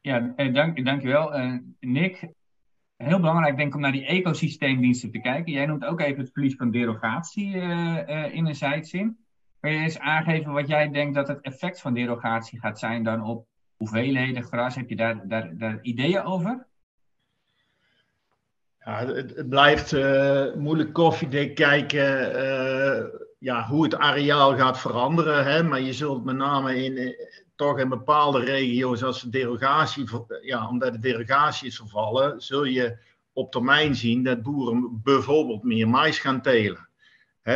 Ja, 0.00 0.32
eh, 0.36 0.54
dank, 0.54 0.84
dankjewel. 0.84 1.38
Uh, 1.38 1.58
Nick, 1.80 2.28
heel 2.96 3.20
belangrijk 3.20 3.56
denk 3.56 3.68
ik 3.68 3.74
om 3.74 3.80
naar 3.80 3.92
die 3.92 4.06
ecosysteemdiensten 4.06 5.10
te 5.10 5.20
kijken. 5.20 5.52
Jij 5.52 5.66
noemt 5.66 5.84
ook 5.84 6.00
even 6.00 6.20
het 6.20 6.32
verlies 6.32 6.54
van 6.54 6.70
derogatie 6.70 7.54
uh, 7.54 8.34
in 8.34 8.46
een 8.46 8.54
zijdzin. 8.54 9.18
Kun 9.60 9.72
je 9.72 9.78
eens 9.78 9.98
aangeven 9.98 10.52
wat 10.52 10.68
jij 10.68 10.90
denkt 10.90 11.14
dat 11.14 11.28
het 11.28 11.40
effect 11.40 11.80
van 11.80 11.94
derogatie 11.94 12.60
gaat 12.60 12.78
zijn 12.78 13.02
dan 13.02 13.22
op 13.22 13.46
hoeveelheden 13.76 14.42
gras? 14.42 14.74
Heb 14.74 14.88
je 14.88 14.96
daar, 14.96 15.28
daar, 15.28 15.56
daar 15.56 15.78
ideeën 15.82 16.22
over? 16.22 16.66
Het, 18.94 19.48
blijft 19.48 19.92
uh, 19.92 20.54
moeilijk 20.54 20.92
koffiedik 20.92 21.54
kijken 21.54 22.36
uh, 22.36 23.04
ja, 23.38 23.66
hoe 23.66 23.84
het 23.84 23.94
areaal 23.94 24.56
gaat 24.56 24.80
veranderen. 24.80 25.44
Hè? 25.44 25.62
Maar 25.62 25.80
je 25.80 25.92
zult 25.92 26.24
met 26.24 26.36
name 26.36 26.84
in, 26.84 26.96
eh, 26.96 27.26
toch 27.56 27.78
in 27.78 27.88
bepaalde 27.88 28.40
regio's, 28.40 29.02
als 29.02 29.20
de 29.20 29.28
derogatie, 29.28 30.08
ja, 30.40 30.68
omdat 30.68 30.92
de 30.92 30.98
derogatie 30.98 31.66
is 31.66 31.76
vervallen, 31.76 32.40
zul 32.40 32.64
je 32.64 32.98
op 33.32 33.52
termijn 33.52 33.94
zien 33.94 34.22
dat 34.22 34.42
boeren 34.42 35.00
bijvoorbeeld 35.02 35.62
meer 35.62 35.88
mais 35.88 36.18
gaan 36.18 36.42
telen. 36.42 36.88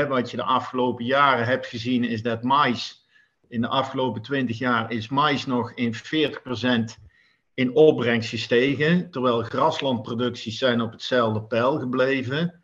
Wat 0.08 0.30
je 0.30 0.37
de 0.37 0.42
afgelopen 0.42 1.04
jaren 1.04 1.46
hebt 1.46 1.66
gezien 1.66 2.04
is 2.04 2.22
dat 2.22 2.42
mais, 2.42 3.06
in 3.49 3.60
de 3.60 3.68
afgelopen 3.68 4.22
20 4.22 4.58
jaar 4.58 4.92
is 4.92 5.08
mais 5.08 5.46
nog 5.46 5.72
in 5.72 5.94
40% 5.94 5.99
in 7.54 7.75
opbrengst 7.75 8.28
gestegen, 8.28 9.11
terwijl 9.11 9.42
graslandproducties 9.42 10.59
zijn 10.59 10.80
op 10.80 10.92
hetzelfde 10.92 11.42
pijl 11.42 11.78
gebleven. 11.78 12.62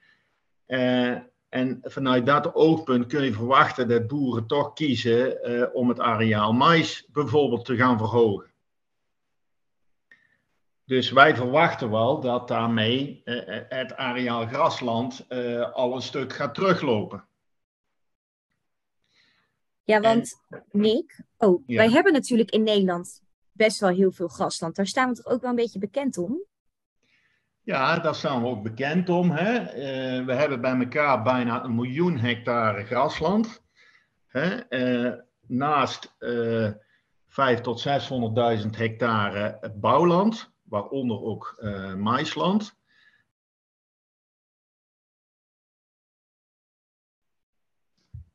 Uh, 0.67 1.17
en 1.49 1.79
vanuit 1.83 2.27
dat 2.27 2.55
oogpunt 2.55 3.07
kun 3.07 3.25
je 3.25 3.33
verwachten 3.33 3.89
dat 3.89 4.07
boeren 4.07 4.47
toch 4.47 4.73
kiezen 4.73 5.51
uh, 5.51 5.67
om 5.73 5.89
het 5.89 6.01
areaal 6.01 6.53
mais 6.53 7.09
bijvoorbeeld 7.13 7.65
te 7.65 7.77
gaan 7.77 7.99
verhogen. 7.99 8.51
Dus 10.85 11.11
wij 11.11 11.37
verwachten 11.37 11.91
wel 11.91 12.21
dat 12.21 12.49
daarmee 12.49 13.23
uh, 13.25 13.41
het 13.69 13.97
areaal 13.97 14.47
grasland 14.47 15.27
al 15.73 15.95
een 15.95 16.03
stuk 16.03 16.33
gaat 16.33 16.55
teruglopen. 16.55 17.25
Ja, 19.85 20.01
want 20.01 20.43
Nick, 20.71 21.21
oh, 21.37 21.63
ja. 21.67 21.77
wij 21.77 21.91
hebben 21.91 22.13
natuurlijk 22.13 22.51
in 22.51 22.63
Nederland 22.63 23.23
best 23.57 23.81
wel 23.81 23.91
heel 23.91 24.13
veel 24.13 24.29
grasland. 24.29 24.77
Daar 24.77 24.87
staan 24.87 25.09
we 25.09 25.15
toch 25.15 25.33
ook 25.33 25.41
wel 25.41 25.51
een 25.51 25.57
beetje 25.57 25.79
bekend 25.79 26.19
om? 26.19 26.45
Ja, 27.63 27.99
daar 27.99 28.15
staan 28.15 28.43
we 28.43 28.49
ook 28.49 28.63
bekend 28.63 29.09
om. 29.09 29.31
Hè? 29.31 29.61
Uh, 29.61 30.27
we 30.27 30.33
hebben 30.33 30.61
bij 30.61 30.79
elkaar 30.79 31.23
bijna 31.23 31.65
een 31.65 31.75
miljoen 31.75 32.19
hectare 32.19 32.85
grasland. 32.85 33.63
Hè? 34.27 34.61
Uh, 34.69 35.21
naast 35.47 36.15
uh, 36.19 36.71
5 37.27 37.61
tot 37.61 37.89
600.000 38.63 38.71
hectare 38.71 39.73
bouwland, 39.75 40.53
waaronder 40.63 41.23
ook 41.23 41.65
maisland. 41.97 42.77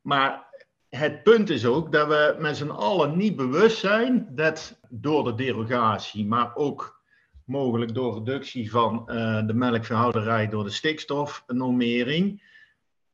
Maar 0.01 0.50
het 0.97 1.23
punt 1.23 1.49
is 1.49 1.65
ook 1.65 1.91
dat 1.91 2.07
we 2.07 2.35
met 2.39 2.57
z'n 2.57 2.69
allen 2.69 3.17
niet 3.17 3.35
bewust 3.35 3.77
zijn 3.77 4.27
dat 4.29 4.79
door 4.89 5.23
de 5.23 5.35
derogatie, 5.35 6.25
maar 6.25 6.55
ook 6.55 7.01
mogelijk 7.45 7.93
door 7.93 8.13
reductie 8.13 8.71
van 8.71 9.07
uh, 9.07 9.47
de 9.47 9.53
melkverhouderij 9.53 10.47
door 10.47 10.63
de 10.63 10.69
stikstofnormering, 10.69 12.43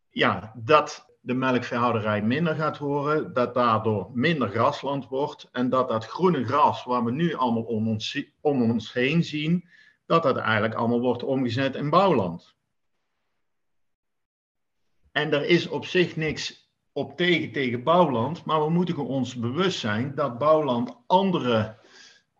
ja, 0.10 0.54
dat 0.56 1.16
de 1.22 1.34
melkverhouderij 1.34 2.22
minder 2.22 2.56
gaat 2.56 2.78
worden, 2.78 3.34
dat 3.34 3.54
daardoor 3.54 4.10
minder 4.14 4.50
grasland 4.50 5.08
wordt 5.08 5.50
en 5.52 5.70
dat 5.70 5.90
dat 5.90 6.06
groene 6.06 6.46
gras, 6.46 6.84
waar 6.84 7.04
we 7.04 7.12
nu 7.12 7.34
allemaal 7.34 7.64
om 7.64 7.88
ons, 7.88 8.24
om 8.42 8.72
ons 8.72 8.94
heen 8.94 9.24
zien, 9.24 9.70
dat 10.06 10.24
dat 10.24 10.38
eigenlijk 10.38 10.74
allemaal 10.74 11.02
wordt 11.02 11.24
omgezet 11.24 11.76
in 11.76 11.90
bouwland. 11.90 12.56
En 15.12 15.34
er 15.34 15.46
is 15.46 15.68
op 15.68 15.86
zich 15.86 16.16
niks 16.16 16.67
op 16.98 17.18
tegen 17.18 17.52
tegen 17.52 17.84
bouwland, 17.84 18.46
maar 18.46 18.64
we 18.64 18.70
moeten 18.70 18.98
ons 18.98 19.36
bewust 19.36 19.80
zijn 19.80 20.16
dat 20.16 20.38
bouwland 20.38 20.98
andere 21.08 21.78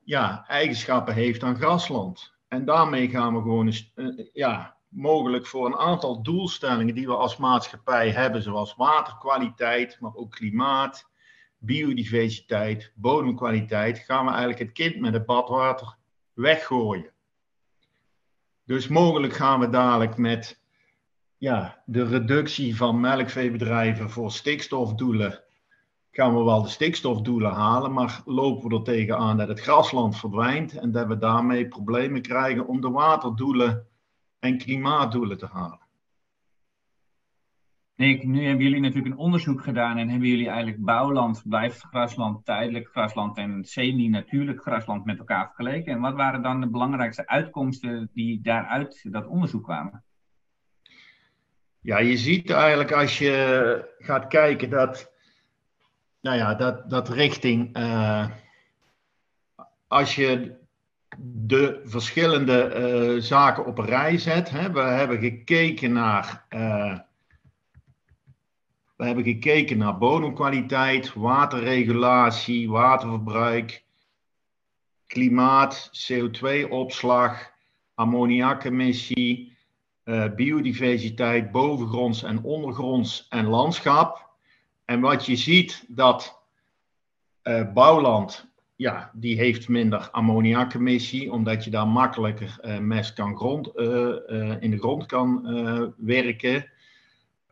ja, 0.04 0.46
eigenschappen 0.48 1.14
heeft 1.14 1.42
dan 1.42 1.56
grasland. 1.56 2.34
En 2.48 2.66
daarmee 2.66 3.10
gaan 3.10 3.36
we 3.36 3.42
gewoon 3.42 3.66
eens, 3.66 3.92
uh, 3.96 4.26
ja, 4.34 4.78
mogelijk 4.88 5.48
voor 5.48 5.66
een 5.66 5.76
aantal 5.76 6.22
doelstellingen 6.24 6.96
die 6.96 7.08
we 7.08 7.16
als 7.16 7.38
maatschappij 7.38 8.10
hebben, 8.10 8.42
zoals 8.42 8.76
waterkwaliteit, 8.76 9.98
maar 10.00 10.16
ook 10.16 10.32
klimaat, 10.32 11.10
biodiversiteit, 11.58 12.92
bodemkwaliteit, 12.96 14.00
gaan 14.00 14.26
we 14.26 14.32
eigenlijk 14.32 14.60
het 14.60 14.72
kind 14.72 15.00
met 15.00 15.14
het 15.14 15.26
badwater 15.26 15.98
weggooien. 16.34 17.12
Dus 18.64 18.88
mogelijk 18.88 19.34
gaan 19.34 19.60
we 19.60 19.70
dadelijk 19.70 20.18
met 20.18 20.62
ja, 21.38 21.84
de 21.86 22.06
reductie 22.06 22.76
van 22.76 23.00
melkveebedrijven 23.00 24.10
voor 24.10 24.32
stikstofdoelen 24.32 25.46
gaan 26.18 26.36
we 26.36 26.44
wel 26.44 26.62
de 26.62 26.70
stikstofdoelen 26.70 27.52
halen, 27.52 27.94
maar 27.94 28.22
lopen 28.26 28.70
we 28.70 28.76
er 28.76 28.84
tegenaan 28.84 29.38
dat 29.38 29.48
het 29.48 29.60
grasland 29.60 30.18
verdwijnt 30.18 30.78
en 30.78 30.92
dat 30.92 31.08
we 31.08 31.18
daarmee 31.18 31.68
problemen 31.68 32.22
krijgen 32.22 32.68
om 32.68 32.82
de 32.82 32.90
waterdoelen 32.90 33.88
en 34.40 34.58
klimaatdoelen 34.58 35.38
te 35.38 35.48
halen. 35.52 35.86
Nee, 37.96 38.28
nu 38.28 38.46
hebben 38.46 38.64
jullie 38.66 38.80
natuurlijk 38.80 39.14
een 39.14 39.22
onderzoek 39.22 39.62
gedaan 39.64 39.98
en 39.98 40.10
hebben 40.10 40.28
jullie 40.28 40.48
eigenlijk 40.48 40.84
bouwland, 40.84 41.44
blijfgrasland, 41.46 42.46
tijdelijk 42.46 42.88
grasland 42.88 43.38
en 43.38 43.66
semi-natuurlijk 43.66 44.62
grasland 44.62 45.06
met 45.06 45.18
elkaar 45.18 45.46
vergeleken. 45.46 45.94
En 45.94 46.02
wat 46.02 46.16
waren 46.16 46.42
dan 46.42 46.62
de 46.62 46.70
belangrijkste 46.70 47.28
uitkomsten 47.28 48.10
die 48.14 48.42
daaruit 48.42 49.06
dat 49.12 49.28
onderzoek 49.28 49.64
kwamen? 49.64 50.04
Ja, 51.88 51.98
je 51.98 52.18
ziet 52.18 52.50
eigenlijk 52.50 52.92
als 52.92 53.18
je 53.18 53.96
gaat 54.00 54.28
kijken 54.28 54.70
dat, 54.70 55.12
nou 56.22 56.38
ja, 56.38 56.54
dat, 56.54 56.90
dat 56.90 57.10
richting, 57.10 57.78
uh, 57.78 58.30
als 59.88 60.16
je 60.16 60.56
de 61.18 61.82
verschillende 61.84 62.76
uh, 63.16 63.22
zaken 63.22 63.66
op 63.66 63.78
een 63.78 63.86
rij 63.86 64.18
zet. 64.18 64.50
Hè, 64.50 64.72
we 64.72 64.80
hebben 64.80 65.20
gekeken 65.20 65.92
naar, 65.92 66.46
uh, 66.50 66.98
we 68.96 69.06
hebben 69.06 69.24
gekeken 69.24 69.78
naar 69.78 69.98
bodemkwaliteit, 69.98 71.14
waterregulatie, 71.14 72.70
waterverbruik, 72.70 73.84
klimaat, 75.06 75.92
CO2-opslag, 76.12 77.52
ammoniakemissie, 77.96 79.57
uh, 80.08 80.26
biodiversiteit, 80.36 81.52
bovengronds 81.52 82.24
en 82.24 82.44
ondergronds 82.44 83.28
en 83.30 83.46
landschap. 83.46 84.30
En 84.86 85.02
wat 85.02 85.26
je 85.26 85.36
ziet 85.36 85.86
dat 85.88 86.42
uh, 87.44 87.74
bouwland, 87.74 88.48
ja, 88.76 89.12
die 89.14 89.38
heeft 89.38 89.68
minder 89.68 90.10
ammoniakemissie, 90.12 91.32
omdat 91.32 91.64
je 91.64 91.70
daar 91.70 91.88
makkelijker 91.88 92.60
uh, 92.62 92.78
mest 92.78 93.14
kan 93.14 93.38
grond, 93.38 93.68
in 94.60 94.72
de 94.72 94.78
grond 94.78 95.06
kan 95.06 95.42
werken. 95.98 96.72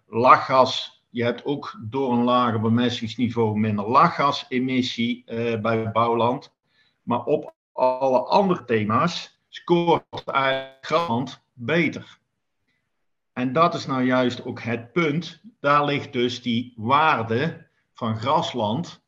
Lachgas, 0.07 1.03
je 1.09 1.23
hebt 1.23 1.45
ook 1.45 1.79
door 1.81 2.13
een 2.13 2.23
lager 2.23 2.61
bemestingsniveau 2.61 3.57
minder 3.57 3.87
lachgasemissie 3.87 5.23
bij 5.61 5.91
bouwland. 5.91 6.53
Maar 7.03 7.23
op 7.23 7.53
alle 7.73 8.19
andere 8.19 8.65
thema's 8.65 9.39
scoort 9.49 10.23
eigenlijk 10.25 10.77
grasland 10.85 11.43
beter. 11.53 12.23
En 13.35 13.53
dat 13.53 13.73
is 13.73 13.85
nou 13.85 14.03
juist 14.03 14.45
ook 14.45 14.61
het 14.61 14.91
punt. 14.91 15.41
Daar 15.59 15.85
ligt 15.85 16.13
dus 16.13 16.41
die 16.41 16.73
waarde 16.75 17.67
van 17.93 18.17
grasland. 18.17 19.01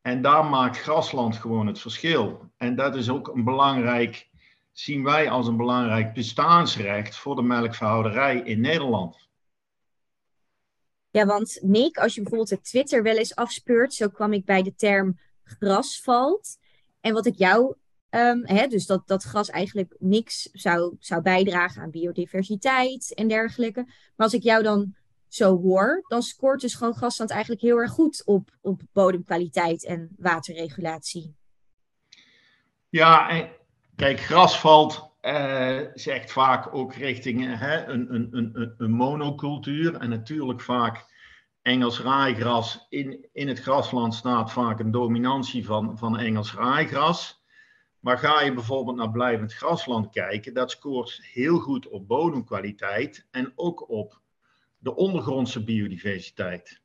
En 0.00 0.22
daar 0.22 0.44
maakt 0.44 0.78
grasland 0.78 1.36
gewoon 1.36 1.66
het 1.66 1.80
verschil. 1.80 2.50
En 2.56 2.76
dat 2.76 2.96
is 2.96 3.10
ook 3.10 3.28
een 3.28 3.44
belangrijk, 3.44 4.28
zien 4.72 5.04
wij 5.04 5.30
als 5.30 5.46
een 5.46 5.56
belangrijk 5.56 6.14
bestaansrecht 6.14 7.16
voor 7.16 7.36
de 7.36 7.42
melkverhouderij 7.42 8.36
in 8.36 8.60
Nederland. 8.60 9.28
Ja, 11.10 11.26
want 11.26 11.58
Nick, 11.62 11.98
als 11.98 12.14
je 12.14 12.20
bijvoorbeeld 12.20 12.50
het 12.50 12.64
Twitter 12.64 13.02
wel 13.02 13.16
eens 13.16 13.34
afspeurt, 13.34 13.94
zo 13.94 14.08
kwam 14.08 14.32
ik 14.32 14.44
bij 14.44 14.62
de 14.62 14.74
term 14.74 15.18
grasvalt. 15.44 16.58
En 17.00 17.12
wat 17.12 17.26
ik 17.26 17.38
jou, 17.38 17.74
um, 18.14 18.46
hè, 18.46 18.66
dus 18.66 18.86
dat, 18.86 19.08
dat 19.08 19.22
gras 19.22 19.50
eigenlijk 19.50 19.94
niks 19.98 20.48
zou, 20.52 20.96
zou 20.98 21.22
bijdragen 21.22 21.82
aan 21.82 21.90
biodiversiteit 21.90 23.14
en 23.14 23.28
dergelijke. 23.28 23.82
Maar 23.84 24.26
als 24.26 24.34
ik 24.34 24.42
jou 24.42 24.62
dan 24.62 24.94
zo 25.28 25.60
hoor, 25.60 26.04
dan 26.08 26.22
scoort 26.22 26.60
dus 26.60 26.74
gewoon 26.74 26.94
grasland 26.94 27.30
eigenlijk 27.30 27.62
heel 27.62 27.76
erg 27.76 27.90
goed 27.90 28.22
op, 28.24 28.50
op 28.60 28.80
bodemkwaliteit 28.92 29.84
en 29.84 30.14
waterregulatie. 30.18 31.34
Ja, 32.88 33.48
kijk, 33.96 34.20
grasvalt 34.20 35.10
uh, 35.22 35.80
zegt 35.94 36.32
vaak 36.32 36.74
ook 36.74 36.94
richting 36.94 37.58
hè, 37.58 37.84
een, 37.84 38.14
een, 38.14 38.28
een, 38.30 38.74
een 38.78 38.90
monocultuur. 38.90 39.96
En 39.96 40.08
natuurlijk 40.08 40.60
vaak 40.60 41.06
Engels 41.62 42.00
raaigras. 42.00 42.86
In, 42.88 43.28
in 43.32 43.48
het 43.48 43.60
grasland 43.60 44.14
staat 44.14 44.52
vaak 44.52 44.78
een 44.78 44.90
dominantie 44.90 45.66
van, 45.66 45.98
van 45.98 46.18
Engels 46.18 46.54
raaigras. 46.54 47.41
Maar 48.02 48.18
ga 48.18 48.40
je 48.40 48.54
bijvoorbeeld 48.54 48.96
naar 48.96 49.10
blijvend 49.10 49.52
grasland 49.52 50.10
kijken, 50.10 50.54
dat 50.54 50.70
scoort 50.70 51.20
heel 51.22 51.58
goed 51.58 51.88
op 51.88 52.08
bodemkwaliteit 52.08 53.26
en 53.30 53.52
ook 53.54 53.90
op 53.90 54.20
de 54.78 54.94
ondergrondse 54.94 55.64
biodiversiteit. 55.64 56.80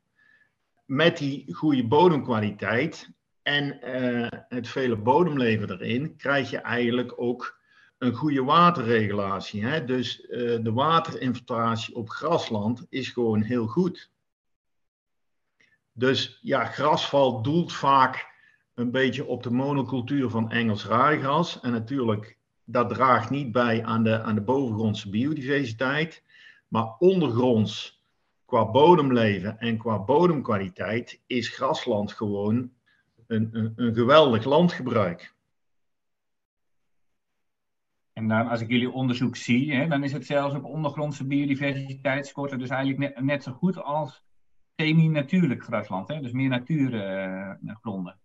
Met 0.84 1.18
die 1.18 1.54
goede 1.54 1.86
bodemkwaliteit 1.86 3.10
en 3.42 3.78
uh, 3.82 4.28
het 4.48 4.68
vele 4.68 4.96
bodemleven 4.96 5.70
erin, 5.70 6.16
krijg 6.16 6.50
je 6.50 6.58
eigenlijk 6.58 7.12
ook 7.16 7.58
een 7.98 8.14
goede 8.14 8.44
waterregulatie. 8.44 9.64
Hè? 9.64 9.84
Dus 9.84 10.20
uh, 10.20 10.28
de 10.62 10.72
waterinfiltratie 10.72 11.94
op 11.94 12.08
grasland 12.08 12.86
is 12.88 13.08
gewoon 13.08 13.42
heel 13.42 13.66
goed. 13.66 14.10
Dus 15.92 16.38
ja, 16.42 16.64
grasval 16.64 17.42
doelt 17.42 17.72
vaak 17.72 18.36
een 18.78 18.90
beetje 18.90 19.26
op 19.26 19.42
de 19.42 19.50
monocultuur 19.50 20.30
van 20.30 20.50
Engels 20.50 20.86
raaigras. 20.86 21.60
En 21.60 21.70
natuurlijk, 21.70 22.38
dat 22.64 22.88
draagt 22.88 23.30
niet 23.30 23.52
bij 23.52 23.84
aan 23.84 24.02
de, 24.02 24.22
aan 24.22 24.34
de 24.34 24.40
bovengrondse 24.40 25.10
biodiversiteit. 25.10 26.22
Maar 26.68 26.96
ondergronds, 26.98 28.02
qua 28.44 28.70
bodemleven 28.70 29.58
en 29.58 29.78
qua 29.78 29.98
bodemkwaliteit, 29.98 31.20
is 31.26 31.48
grasland 31.48 32.12
gewoon 32.12 32.70
een, 33.26 33.48
een, 33.52 33.72
een 33.76 33.94
geweldig 33.94 34.44
landgebruik. 34.44 35.34
En 38.12 38.28
dan, 38.28 38.48
als 38.48 38.60
ik 38.60 38.68
jullie 38.68 38.90
onderzoek 38.90 39.36
zie, 39.36 39.72
hè, 39.72 39.88
dan 39.88 40.04
is 40.04 40.12
het 40.12 40.26
zelfs 40.26 40.54
op 40.54 40.64
ondergrondse 40.64 41.26
biodiversiteit 41.26 42.26
scoort 42.26 42.58
dus 42.58 42.70
eigenlijk 42.70 43.00
net, 43.00 43.24
net 43.24 43.42
zo 43.42 43.52
goed 43.52 43.82
als 43.82 44.22
semi-natuurlijk 44.76 45.62
grasland. 45.64 46.08
Hè? 46.08 46.20
Dus 46.20 46.32
meer 46.32 46.48
natuurgronden. 46.48 48.18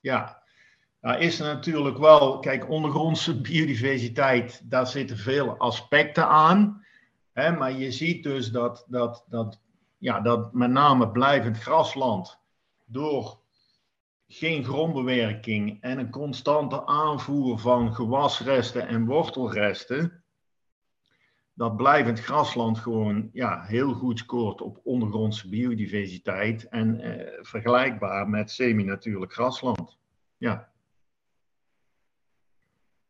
Ja, 0.00 0.42
nou 1.00 1.18
is 1.18 1.40
er 1.40 1.54
natuurlijk 1.54 1.98
wel, 1.98 2.38
kijk, 2.38 2.68
ondergrondse 2.70 3.40
biodiversiteit, 3.50 4.60
daar 4.64 4.86
zitten 4.86 5.16
veel 5.16 5.56
aspecten 5.56 6.26
aan. 6.26 6.86
Hè, 7.32 7.52
maar 7.52 7.72
je 7.72 7.90
ziet 7.90 8.22
dus 8.22 8.50
dat, 8.50 8.84
dat, 8.88 9.24
dat, 9.28 9.60
ja, 9.98 10.20
dat 10.20 10.52
met 10.52 10.70
name 10.70 11.10
blijvend 11.10 11.58
grasland 11.58 12.38
door 12.84 13.38
geen 14.28 14.64
grondbewerking 14.64 15.78
en 15.80 15.98
een 15.98 16.10
constante 16.10 16.86
aanvoer 16.86 17.58
van 17.58 17.94
gewasresten 17.94 18.88
en 18.88 19.06
wortelresten, 19.06 20.17
dat 21.58 21.76
blijvend 21.76 22.20
grasland 22.20 22.78
gewoon 22.78 23.30
ja, 23.32 23.62
heel 23.62 23.92
goed 23.92 24.18
scoort 24.18 24.60
op 24.60 24.80
ondergrondse 24.84 25.48
biodiversiteit 25.48 26.68
en 26.68 27.00
eh, 27.00 27.38
vergelijkbaar 27.42 28.28
met 28.28 28.50
semi-natuurlijk 28.50 29.32
grasland. 29.32 29.98
Ja. 30.36 30.68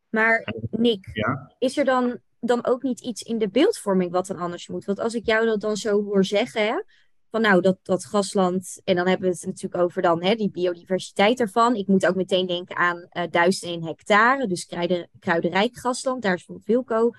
Maar 0.09 0.53
Nick, 0.71 1.09
ja? 1.13 1.51
is 1.59 1.77
er 1.77 1.85
dan, 1.85 2.19
dan 2.39 2.65
ook 2.65 2.83
niet 2.83 2.99
iets 2.99 3.21
in 3.21 3.37
de 3.37 3.49
beeldvorming 3.49 4.11
wat 4.11 4.27
dan 4.27 4.37
anders 4.37 4.67
moet? 4.67 4.85
Want 4.85 4.99
als 4.99 5.13
ik 5.13 5.25
jou 5.25 5.45
dat 5.45 5.61
dan 5.61 5.77
zo 5.77 6.03
hoor 6.03 6.25
zeggen, 6.25 6.65
hè, 6.65 6.81
van 7.29 7.41
nou, 7.41 7.61
dat, 7.61 7.77
dat 7.83 8.03
grasland, 8.03 8.81
en 8.83 8.95
dan 8.95 9.07
hebben 9.07 9.29
we 9.29 9.35
het 9.35 9.45
natuurlijk 9.45 9.83
over 9.83 10.01
dan 10.01 10.23
hè, 10.23 10.35
die 10.35 10.51
biodiversiteit 10.51 11.39
ervan. 11.39 11.75
Ik 11.75 11.87
moet 11.87 12.07
ook 12.07 12.15
meteen 12.15 12.47
denken 12.47 12.75
aan 12.75 13.05
eh, 13.09 13.23
1001 13.29 13.83
hectare, 13.83 14.47
dus 14.47 14.65
kruiden, 14.65 15.09
kruidenrijk 15.19 15.77
grasland. 15.77 16.21
Daar 16.21 16.35
is 16.35 16.47
Wilco 16.65 17.11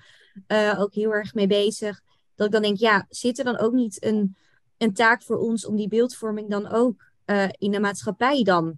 uh, 0.47 0.79
ook 0.79 0.93
heel 0.93 1.13
erg 1.13 1.33
mee 1.33 1.47
bezig. 1.47 2.01
Dat 2.35 2.45
ik 2.45 2.53
dan 2.53 2.61
denk, 2.61 2.77
ja, 2.77 3.05
zit 3.09 3.37
er 3.37 3.45
dan 3.45 3.57
ook 3.57 3.73
niet 3.73 4.03
een, 4.03 4.35
een 4.77 4.93
taak 4.93 5.23
voor 5.23 5.37
ons 5.37 5.65
om 5.65 5.75
die 5.75 5.87
beeldvorming 5.87 6.49
dan 6.49 6.67
ook 6.71 7.11
uh, 7.25 7.49
in 7.51 7.71
de 7.71 7.79
maatschappij 7.79 8.43
dan, 8.43 8.77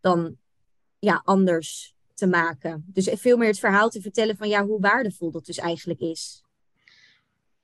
dan 0.00 0.36
ja, 0.98 1.22
anders 1.24 1.94
te 2.14 2.26
maken? 2.26 2.84
Dus 2.86 3.10
veel 3.12 3.36
meer 3.36 3.48
het 3.48 3.58
verhaal 3.58 3.88
te 3.88 4.00
vertellen 4.00 4.36
van 4.36 4.48
ja, 4.48 4.66
hoe 4.66 4.80
waardevol 4.80 5.30
dat 5.30 5.46
dus 5.46 5.58
eigenlijk 5.58 6.00
is. 6.00 6.43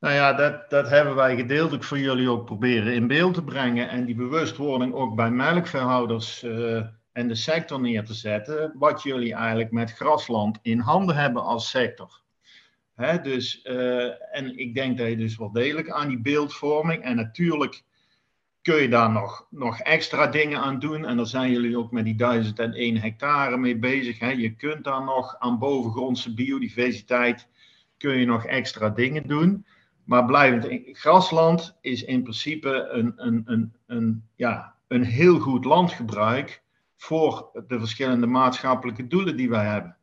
Nou 0.01 0.15
ja, 0.15 0.33
dat, 0.33 0.71
dat 0.71 0.89
hebben 0.89 1.15
wij 1.15 1.37
gedeeltelijk 1.37 1.85
voor 1.85 1.99
jullie 1.99 2.29
ook 2.29 2.45
proberen 2.45 2.95
in 2.95 3.07
beeld 3.07 3.35
te 3.35 3.45
brengen. 3.45 3.89
En 3.89 4.05
die 4.05 4.15
bewustwording 4.15 4.95
ook 4.95 5.15
bij 5.15 5.31
melkverhouders 5.31 6.43
uh, 6.45 6.83
en 7.13 7.29
de 7.29 7.35
sector 7.35 7.81
neer 7.81 8.05
te 8.05 8.15
zetten. 8.15 8.73
Wat 8.75 9.03
jullie 9.03 9.35
eigenlijk 9.35 9.71
met 9.71 9.93
grasland 9.93 10.59
in 10.63 10.79
handen 10.79 11.17
hebben 11.17 11.43
als 11.43 11.71
sector. 11.71 12.23
Hè, 12.95 13.21
dus, 13.21 13.65
uh, 13.65 14.37
en 14.37 14.59
ik 14.59 14.75
denk 14.75 14.99
dat 14.99 15.09
je 15.09 15.17
dus 15.17 15.37
wel 15.37 15.53
degelijk 15.53 15.91
aan 15.91 16.09
die 16.09 16.21
beeldvorming. 16.21 17.03
En 17.03 17.17
natuurlijk 17.17 17.83
kun 18.63 18.83
je 18.83 18.89
daar 18.89 19.11
nog, 19.11 19.47
nog 19.51 19.81
extra 19.81 20.27
dingen 20.27 20.61
aan 20.61 20.79
doen. 20.79 21.07
En 21.07 21.17
daar 21.17 21.27
zijn 21.27 21.51
jullie 21.51 21.79
ook 21.79 21.91
met 21.91 22.05
die 22.05 22.17
1001 22.17 22.97
hectare 22.97 23.57
mee 23.57 23.79
bezig. 23.79 24.19
Hè. 24.19 24.31
Je 24.31 24.57
kunt 24.57 24.85
daar 24.85 25.05
nog 25.05 25.37
aan 25.39 25.59
bovengrondse 25.59 26.35
biodiversiteit 26.35 27.49
kun 27.97 28.19
je 28.19 28.27
nog 28.27 28.45
extra 28.45 28.89
dingen 28.89 29.27
doen. 29.27 29.67
Maar 30.05 30.25
blijvend 30.25 30.99
grasland 30.99 31.79
is 31.81 32.03
in 32.03 32.23
principe 32.23 32.89
een, 32.93 33.13
een, 33.17 33.43
een, 33.45 33.73
een, 33.87 34.25
ja, 34.37 34.75
een 34.89 35.05
heel 35.05 35.39
goed 35.39 35.65
landgebruik 35.65 36.63
voor 36.97 37.51
de 37.67 37.79
verschillende 37.79 38.27
maatschappelijke 38.27 39.07
doelen 39.07 39.37
die 39.37 39.51
wij 39.51 39.65
hebben. 39.65 39.97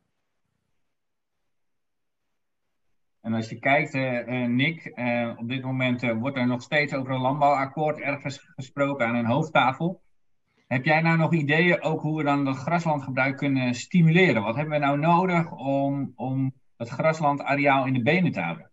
En 3.20 3.34
als 3.34 3.48
je 3.48 3.58
kijkt, 3.58 3.94
uh, 3.94 4.46
Nick, 4.46 4.92
uh, 4.94 5.32
op 5.36 5.48
dit 5.48 5.62
moment 5.62 6.00
wordt 6.00 6.36
er 6.36 6.46
nog 6.46 6.62
steeds 6.62 6.94
over 6.94 7.12
een 7.12 7.20
landbouwakkoord 7.20 7.98
ergens 7.98 8.38
gesproken 8.56 9.06
aan 9.06 9.14
een 9.14 9.26
hoofdtafel. 9.26 10.00
Heb 10.66 10.84
jij 10.84 11.00
nou 11.00 11.18
nog 11.18 11.32
ideeën 11.32 11.82
ook 11.82 12.00
hoe 12.00 12.16
we 12.16 12.22
dan 12.22 12.44
dat 12.44 12.56
graslandgebruik 12.56 13.36
kunnen 13.36 13.74
stimuleren? 13.74 14.42
Wat 14.42 14.56
hebben 14.56 14.80
we 14.80 14.84
nou 14.84 14.98
nodig 14.98 15.50
om, 15.52 16.12
om 16.16 16.52
het 16.76 16.88
graslandareaal 16.88 17.86
in 17.86 17.92
de 17.92 18.02
benen 18.02 18.32
te 18.32 18.40
houden? 18.40 18.67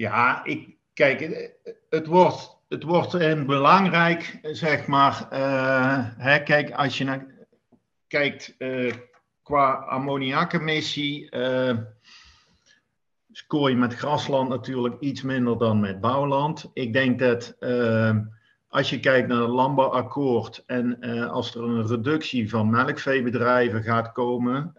Ja, 0.00 0.44
ik, 0.44 0.76
kijk, 0.92 1.50
het 1.90 2.06
wordt, 2.06 2.58
het 2.68 2.82
wordt 2.82 3.46
belangrijk, 3.46 4.38
zeg 4.42 4.86
maar. 4.86 5.28
Uh, 5.32 5.98
hè, 6.16 6.42
kijk, 6.42 6.70
als 6.70 6.98
je 6.98 7.04
naar, 7.04 7.26
kijkt 8.06 8.54
uh, 8.58 8.92
qua 9.42 9.72
ammoniakemissie, 9.72 11.36
uh, 11.36 11.76
scoor 13.32 13.70
je 13.70 13.76
met 13.76 13.94
grasland 13.94 14.48
natuurlijk 14.48 15.00
iets 15.00 15.22
minder 15.22 15.58
dan 15.58 15.80
met 15.80 16.00
bouwland. 16.00 16.70
Ik 16.72 16.92
denk 16.92 17.18
dat 17.18 17.56
als 18.68 18.90
je 18.90 19.00
kijkt 19.00 19.28
naar 19.28 19.40
het 19.40 19.50
landbouwakkoord 19.50 20.62
en 20.66 21.00
als 21.30 21.54
er 21.54 21.62
een 21.62 21.86
reductie 21.86 22.50
van 22.50 22.70
melkveebedrijven 22.70 23.82
gaat 23.82 24.12
komen, 24.12 24.72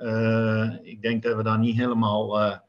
ik 0.84 1.02
denk 1.02 1.24
dat 1.24 1.36
we 1.36 1.44
daar 1.44 1.60
niet 1.60 1.78
helemaal 1.78 2.62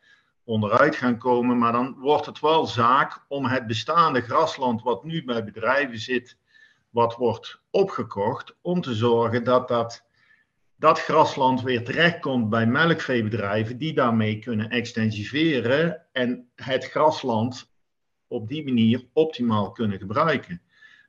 onderuit 0.44 0.96
gaan 0.96 1.18
komen. 1.18 1.58
Maar 1.58 1.72
dan 1.72 1.96
wordt 1.98 2.26
het 2.26 2.40
wel 2.40 2.66
zaak 2.66 3.24
om 3.28 3.44
het 3.46 3.66
bestaande 3.66 4.20
grasland, 4.20 4.82
wat 4.82 5.04
nu 5.04 5.24
bij 5.24 5.44
bedrijven 5.44 5.98
zit, 5.98 6.36
wat 6.90 7.16
wordt 7.16 7.60
opgekocht, 7.70 8.56
om 8.60 8.80
te 8.80 8.94
zorgen 8.94 9.44
dat 9.44 9.68
dat, 9.68 10.04
dat 10.76 11.00
grasland 11.00 11.62
weer 11.62 11.84
terechtkomt 11.84 12.48
bij 12.50 12.66
melkveebedrijven, 12.66 13.78
die 13.78 13.94
daarmee 13.94 14.38
kunnen 14.38 14.70
extensiveren 14.70 16.06
en 16.12 16.50
het 16.54 16.84
grasland 16.84 17.70
op 18.26 18.48
die 18.48 18.64
manier 18.64 19.04
optimaal 19.12 19.72
kunnen 19.72 19.98
gebruiken. 19.98 20.62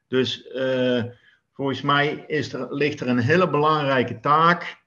Dus 0.07 0.45
uh, 0.55 1.03
volgens 1.53 1.81
mij 1.81 2.23
is 2.27 2.53
er, 2.53 2.73
ligt 2.73 2.99
er 2.99 3.07
een 3.07 3.19
hele 3.19 3.49
belangrijke 3.49 4.19
taak 4.19 4.81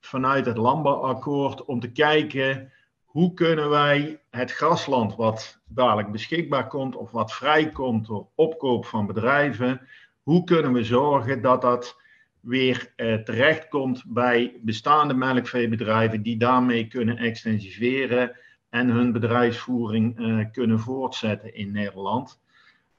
vanuit 0.00 0.46
het 0.46 0.56
landbouwakkoord 0.56 1.64
om 1.64 1.80
te 1.80 1.92
kijken 1.92 2.72
hoe 3.16 3.34
kunnen 3.34 3.68
wij 3.70 4.20
het 4.30 4.52
grasland 4.52 5.14
wat 5.14 5.60
dadelijk 5.66 6.12
beschikbaar 6.12 6.66
komt 6.66 6.96
of 6.96 7.10
wat 7.10 7.32
vrijkomt 7.32 8.06
door 8.06 8.26
opkoop 8.34 8.86
van 8.86 9.06
bedrijven, 9.06 9.80
hoe 10.22 10.44
kunnen 10.44 10.72
we 10.72 10.84
zorgen 10.84 11.42
dat 11.42 11.62
dat 11.62 12.00
weer 12.40 12.92
eh, 12.96 13.14
terechtkomt 13.14 14.04
bij 14.06 14.58
bestaande 14.62 15.14
melkveebedrijven 15.14 16.22
die 16.22 16.36
daarmee 16.36 16.86
kunnen 16.86 17.16
extensiveren 17.16 18.36
en 18.70 18.88
hun 18.88 19.12
bedrijfsvoering 19.12 20.18
eh, 20.18 20.52
kunnen 20.52 20.78
voortzetten 20.78 21.54
in 21.54 21.72
Nederland. 21.72 22.40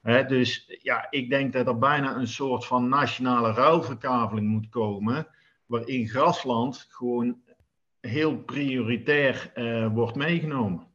dus 0.02 0.78
ja, 0.82 1.06
ik 1.10 1.30
denk 1.30 1.52
dat 1.52 1.66
er 1.66 1.78
bijna 1.78 2.16
een 2.16 2.28
soort 2.28 2.64
van 2.64 2.88
nationale 2.88 3.52
ruilverkaveling 3.52 4.48
moet 4.48 4.68
komen, 4.68 5.26
waarin 5.66 6.08
grasland 6.08 6.86
gewoon 6.90 7.36
heel 8.00 8.36
prioritair 8.36 9.52
uh, 9.54 9.92
wordt 9.94 10.14
meegenomen. 10.14 10.86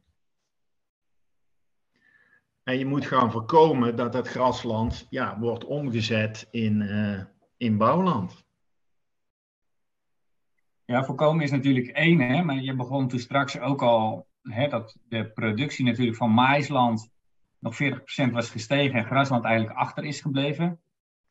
En 2.62 2.78
je 2.78 2.86
moet 2.86 3.06
gaan 3.06 3.30
voorkomen 3.30 3.96
dat 3.96 4.12
dat 4.12 4.28
grasland 4.28 5.06
ja, 5.10 5.38
wordt 5.38 5.64
omgezet 5.64 6.48
in, 6.50 6.80
uh, 6.80 7.20
in 7.56 7.76
bouwland. 7.76 8.44
Ja, 10.84 11.04
voorkomen 11.04 11.44
is 11.44 11.50
natuurlijk 11.50 11.86
één, 11.86 12.20
hè, 12.20 12.42
maar 12.42 12.56
je 12.56 12.74
begon 12.74 13.08
toen 13.08 13.18
straks 13.18 13.58
ook 13.58 13.82
al 13.82 14.26
hè, 14.42 14.68
dat 14.68 14.96
de 15.08 15.30
productie 15.30 15.84
natuurlijk 15.84 16.16
van 16.16 16.30
maisland 16.30 17.10
nog 17.58 17.74
40% 18.28 18.32
was 18.32 18.50
gestegen 18.50 18.98
en 18.98 19.04
grasland 19.04 19.44
eigenlijk 19.44 19.76
achter 19.78 20.04
is 20.04 20.20
gebleven. 20.20 20.80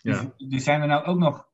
Dus, 0.02 0.22
ja. 0.22 0.48
dus 0.48 0.64
zijn 0.64 0.82
er 0.82 0.88
nou 0.88 1.06
ook 1.06 1.18
nog 1.18 1.48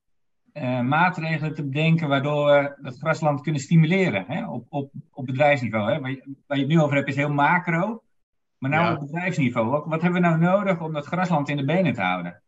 uh, 0.53 0.81
maatregelen 0.81 1.53
te 1.53 1.63
bedenken 1.63 2.07
waardoor 2.07 2.45
we 2.45 2.77
dat 2.81 2.97
grasland 2.97 3.41
kunnen 3.41 3.61
stimuleren 3.61 4.25
hè, 4.27 4.47
op, 4.47 4.65
op, 4.69 4.91
op 5.11 5.25
bedrijfsniveau? 5.25 5.91
Hè? 5.91 5.99
Waar, 5.99 6.11
je, 6.11 6.35
waar 6.47 6.57
je 6.57 6.63
het 6.63 6.73
nu 6.73 6.81
over 6.81 6.95
hebt 6.95 7.09
is 7.09 7.15
heel 7.15 7.33
macro, 7.33 8.03
maar 8.57 8.69
nou 8.69 8.95
op 8.95 8.99
bedrijfsniveau. 8.99 9.69
Wat, 9.69 9.85
wat 9.85 10.01
hebben 10.01 10.21
we 10.21 10.27
nou 10.27 10.39
nodig 10.39 10.81
om 10.81 10.93
dat 10.93 11.05
grasland 11.05 11.49
in 11.49 11.57
de 11.57 11.65
benen 11.65 11.93
te 11.93 12.01
houden? 12.01 12.41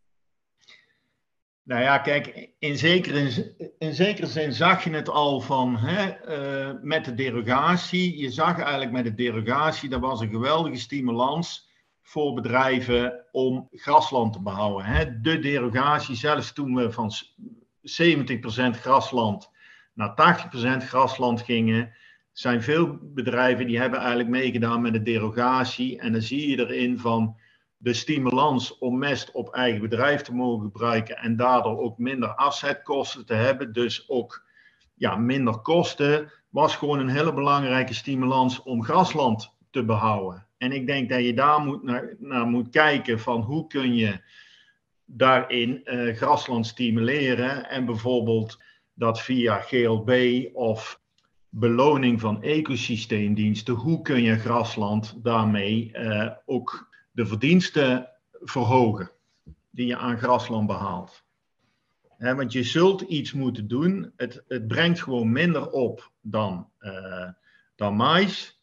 Nou 1.64 1.82
ja, 1.82 1.98
kijk, 1.98 2.50
in 2.60 2.78
zekere, 2.78 3.54
in 3.78 3.94
zekere 3.94 4.28
zin 4.28 4.54
zag 4.54 4.84
je 4.84 4.90
het 4.90 5.10
al 5.10 5.42
van 5.42 5.78
hè, 5.78 6.14
uh, 6.28 6.82
met 6.82 7.06
de 7.06 7.14
derogatie. 7.14 8.18
Je 8.18 8.32
zag 8.32 8.60
eigenlijk 8.60 8.92
met 8.92 9.04
de 9.04 9.14
derogatie, 9.14 9.90
dat 9.90 10.00
was 10.00 10.22
een 10.22 10.30
geweldige 10.30 10.78
stimulans 10.78 11.70
voor 12.02 12.34
bedrijven 12.34 13.26
om 13.32 13.68
grasland 13.72 14.34
te 14.34 14.42
behouden. 14.42 14.86
Hè. 14.86 15.22
De 15.22 15.40
derogatie, 15.40 16.16
zelfs 16.16 16.54
toen 16.54 16.76
we 16.76 16.92
van 16.92 17.12
70% 17.82 18.80
grasland 18.80 19.50
naar 19.94 20.40
80% 20.82 20.86
grasland 20.86 21.42
gingen, 21.42 21.94
zijn 22.32 22.64
veel 22.64 22.98
bedrijven 23.02 23.68
die 23.68 23.80
hebben 23.80 24.00
eigenlijk 24.00 24.30
meegedaan 24.30 24.82
met 24.82 24.94
de 24.94 25.02
derogatie. 25.02 26.00
En 26.00 26.12
dan 26.12 26.22
zie 26.22 26.50
je 26.50 26.60
erin 26.60 27.00
van 27.00 27.36
de 27.78 27.94
stimulans 27.94 28.78
om 28.78 28.98
mest 28.98 29.32
op 29.32 29.54
eigen 29.54 29.82
bedrijf 29.82 30.22
te 30.22 30.34
mogen 30.34 30.66
gebruiken 30.66 31.18
en 31.18 31.36
daardoor 31.36 31.80
ook 31.80 31.98
minder 31.98 32.36
afzetkosten 32.36 33.26
te 33.26 33.34
hebben, 33.34 33.74
dus 33.74 34.10
ook 34.10 34.46
ja, 34.96 35.16
minder 35.16 35.58
kosten, 35.58 36.32
was 36.50 36.76
gewoon 36.76 37.00
een 37.00 37.10
hele 37.10 37.34
belangrijke 37.34 37.94
stimulans 37.94 38.64
om 38.64 38.84
grasland 38.84 39.54
te 39.70 39.86
behouden. 39.86 40.48
En 40.58 40.72
ik 40.72 40.88
denk 40.88 41.10
dat 41.10 41.24
je 41.24 41.34
daar 41.34 41.60
moet 41.60 41.84
naar, 41.84 42.16
naar 42.20 42.48
moet 42.48 42.70
kijken 42.70 43.20
van 43.20 43.42
hoe 43.42 43.68
kun 43.68 43.96
je 43.96 44.20
daarin 45.14 45.82
uh, 45.86 46.16
grasland 46.16 46.68
stimuleren 46.68 47.70
en 47.70 47.86
bijvoorbeeld 47.86 48.62
dat 48.94 49.22
via 49.22 49.60
GLB 49.60 50.44
of 50.54 51.00
beloning 51.50 52.20
van 52.20 52.44
ecosysteemdiensten, 52.44 53.74
hoe 53.74 54.02
kun 54.02 54.22
je 54.22 54.38
grasland 54.38 55.24
daarmee 55.24 55.92
uh, 55.94 56.32
ook 56.46 56.90
de 57.12 57.26
verdiensten 57.26 58.10
verhogen 58.32 59.12
die 59.70 59.88
je 59.88 59.98
aan 59.98 60.18
grasland 60.18 60.68
behaalt. 60.68 61.24
want 62.18 62.52
je 62.52 62.64
zult 62.64 63.02
iets 63.02 63.34
moeten 63.34 63.68
doen. 63.68 64.14
Het, 64.16 64.44
het 64.48 64.68
brengt 64.68 65.02
gewoon 65.02 65.32
minder 65.32 65.70
op 65.70 66.12
dan, 66.22 66.70
uh, 66.80 67.30
dan 67.76 67.96
mais. 67.96 68.60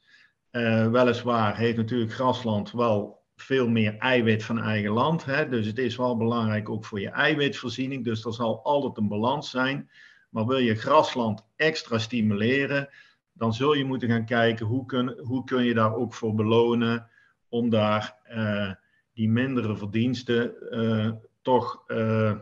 Weliswaar 0.91 1.57
heeft 1.57 1.77
natuurlijk 1.77 2.13
grasland 2.13 2.73
wel 2.73 3.18
veel 3.41 3.69
meer 3.69 3.97
eiwit 3.99 4.45
van 4.45 4.61
eigen 4.61 4.91
land. 4.91 5.25
Hè? 5.25 5.49
Dus 5.49 5.67
het 5.67 5.79
is 5.79 5.97
wel 5.97 6.17
belangrijk 6.17 6.69
ook 6.69 6.85
voor 6.85 7.01
je 7.01 7.11
eiwitvoorziening. 7.11 8.05
Dus 8.05 8.25
er 8.25 8.33
zal 8.33 8.63
altijd 8.63 8.97
een 8.97 9.09
balans 9.09 9.51
zijn. 9.51 9.91
Maar 10.31 10.47
wil 10.47 10.59
je 10.59 10.75
grasland 10.75 11.47
extra 11.57 11.99
stimuleren, 11.99 12.89
dan 13.33 13.55
zul 13.55 13.75
je 13.75 13.85
moeten 13.85 14.09
gaan 14.09 14.25
kijken 14.25 14.67
hoe 14.67 14.87
kun, 14.87 15.19
hoe 15.19 15.45
kun 15.45 15.65
je 15.65 15.75
daar 15.75 15.95
ook 15.95 16.15
voor 16.15 16.35
belonen 16.35 17.09
om 17.49 17.71
daar 17.71 18.17
uh, 18.31 18.73
die 19.15 19.29
mindere 19.29 19.77
verdiensten 19.77 20.55
uh, 20.71 21.13
toch 21.43 21.85
uh, 21.87 22.39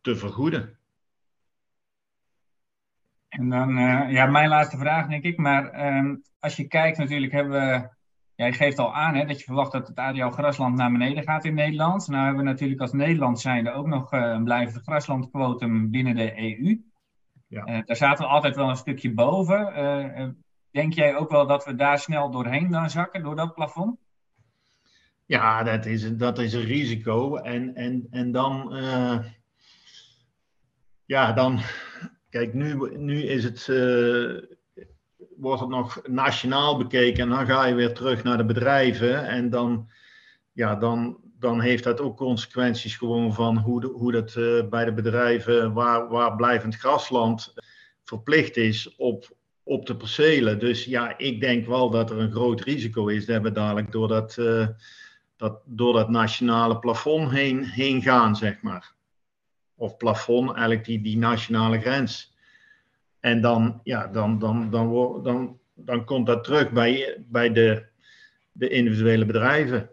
te 0.00 0.16
vergoeden. 0.16 0.78
En 3.28 3.48
dan, 3.48 3.74
ja, 4.10 4.26
mijn 4.26 4.48
laatste 4.48 4.76
vraag 4.76 5.08
denk 5.08 5.24
ik, 5.24 5.36
maar 5.36 5.86
um, 5.96 6.22
als 6.38 6.56
je 6.56 6.66
kijkt 6.66 6.98
natuurlijk 6.98 7.32
hebben 7.32 7.52
we, 7.52 7.88
jij 8.42 8.52
geeft 8.52 8.78
al 8.78 8.94
aan 8.94 9.14
hè, 9.14 9.24
dat 9.24 9.38
je 9.38 9.44
verwacht 9.44 9.72
dat 9.72 9.88
het 9.88 9.98
ADL 9.98 10.28
grasland 10.28 10.76
naar 10.76 10.92
beneden 10.92 11.22
gaat 11.22 11.44
in 11.44 11.54
Nederland. 11.54 12.08
Nou 12.08 12.24
hebben 12.24 12.44
we 12.44 12.50
natuurlijk 12.50 12.80
als 12.80 12.92
Nederland 12.92 13.40
zijnde 13.40 13.72
ook 13.72 13.86
nog 13.86 14.12
een 14.12 14.44
blijvende 14.44 14.80
graslandquotum 14.80 15.90
binnen 15.90 16.14
de 16.14 16.38
EU. 16.40 16.80
Ja. 17.48 17.82
daar 17.82 17.96
zaten 17.96 18.24
we 18.24 18.30
altijd 18.30 18.56
wel 18.56 18.68
een 18.68 18.76
stukje 18.76 19.14
boven. 19.14 20.36
Denk 20.70 20.92
jij 20.92 21.16
ook 21.16 21.30
wel 21.30 21.46
dat 21.46 21.64
we 21.64 21.74
daar 21.74 21.98
snel 21.98 22.30
doorheen 22.30 22.70
dan 22.70 22.90
zakken, 22.90 23.22
door 23.22 23.36
dat 23.36 23.54
plafond? 23.54 23.98
Ja, 25.26 25.62
dat 25.62 25.86
is, 25.86 26.16
dat 26.16 26.38
is 26.38 26.52
een 26.52 26.64
risico. 26.64 27.36
En, 27.36 27.74
en, 27.74 28.06
en 28.10 28.32
dan, 28.32 28.76
uh, 28.76 29.18
ja, 31.04 31.32
dan, 31.32 31.60
kijk, 32.30 32.54
nu, 32.54 32.96
nu 32.96 33.22
is 33.22 33.44
het, 33.44 33.68
wordt 35.42 35.60
het 35.60 35.68
nog 35.68 36.00
nationaal 36.08 36.76
bekeken 36.76 37.22
en 37.22 37.28
dan 37.28 37.46
ga 37.46 37.64
je 37.66 37.74
weer 37.74 37.94
terug 37.94 38.22
naar 38.22 38.36
de 38.36 38.44
bedrijven 38.44 39.28
en 39.28 39.50
dan, 39.50 39.88
ja, 40.52 40.74
dan, 40.74 41.18
dan 41.38 41.60
heeft 41.60 41.84
dat 41.84 42.00
ook 42.00 42.16
consequenties 42.16 42.96
gewoon 42.96 43.34
van 43.34 43.56
hoe, 43.58 43.86
hoe 43.86 44.12
dat 44.12 44.34
uh, 44.34 44.68
bij 44.68 44.84
de 44.84 44.92
bedrijven 44.92 45.72
waar, 45.72 46.08
waar 46.08 46.36
blijvend 46.36 46.76
grasland 46.76 47.54
verplicht 48.04 48.56
is 48.56 48.96
op, 48.96 49.36
op 49.62 49.86
de 49.86 49.96
percelen. 49.96 50.58
Dus 50.58 50.84
ja, 50.84 51.18
ik 51.18 51.40
denk 51.40 51.66
wel 51.66 51.90
dat 51.90 52.10
er 52.10 52.18
een 52.18 52.32
groot 52.32 52.60
risico 52.60 53.06
is 53.06 53.26
dat 53.26 53.42
we 53.42 53.52
dadelijk 53.52 53.92
door 53.92 54.08
dat, 54.08 54.36
uh, 54.38 54.66
dat, 55.36 55.60
door 55.64 55.92
dat 55.92 56.08
nationale 56.08 56.78
plafond 56.78 57.30
heen, 57.30 57.64
heen 57.64 58.02
gaan, 58.02 58.36
zeg 58.36 58.60
maar. 58.60 58.92
Of 59.74 59.96
plafond, 59.96 60.50
eigenlijk 60.50 60.84
die, 60.84 61.02
die 61.02 61.18
nationale 61.18 61.80
grens. 61.80 62.31
En 63.22 63.40
dan, 63.40 63.80
ja, 63.82 64.06
dan, 64.06 64.38
dan, 64.38 64.70
dan, 64.70 65.22
dan, 65.22 65.58
dan 65.74 66.04
komt 66.04 66.26
dat 66.26 66.44
terug 66.44 66.70
bij, 66.70 67.24
bij 67.28 67.52
de, 67.52 67.86
de 68.52 68.68
individuele 68.68 69.26
bedrijven. 69.26 69.90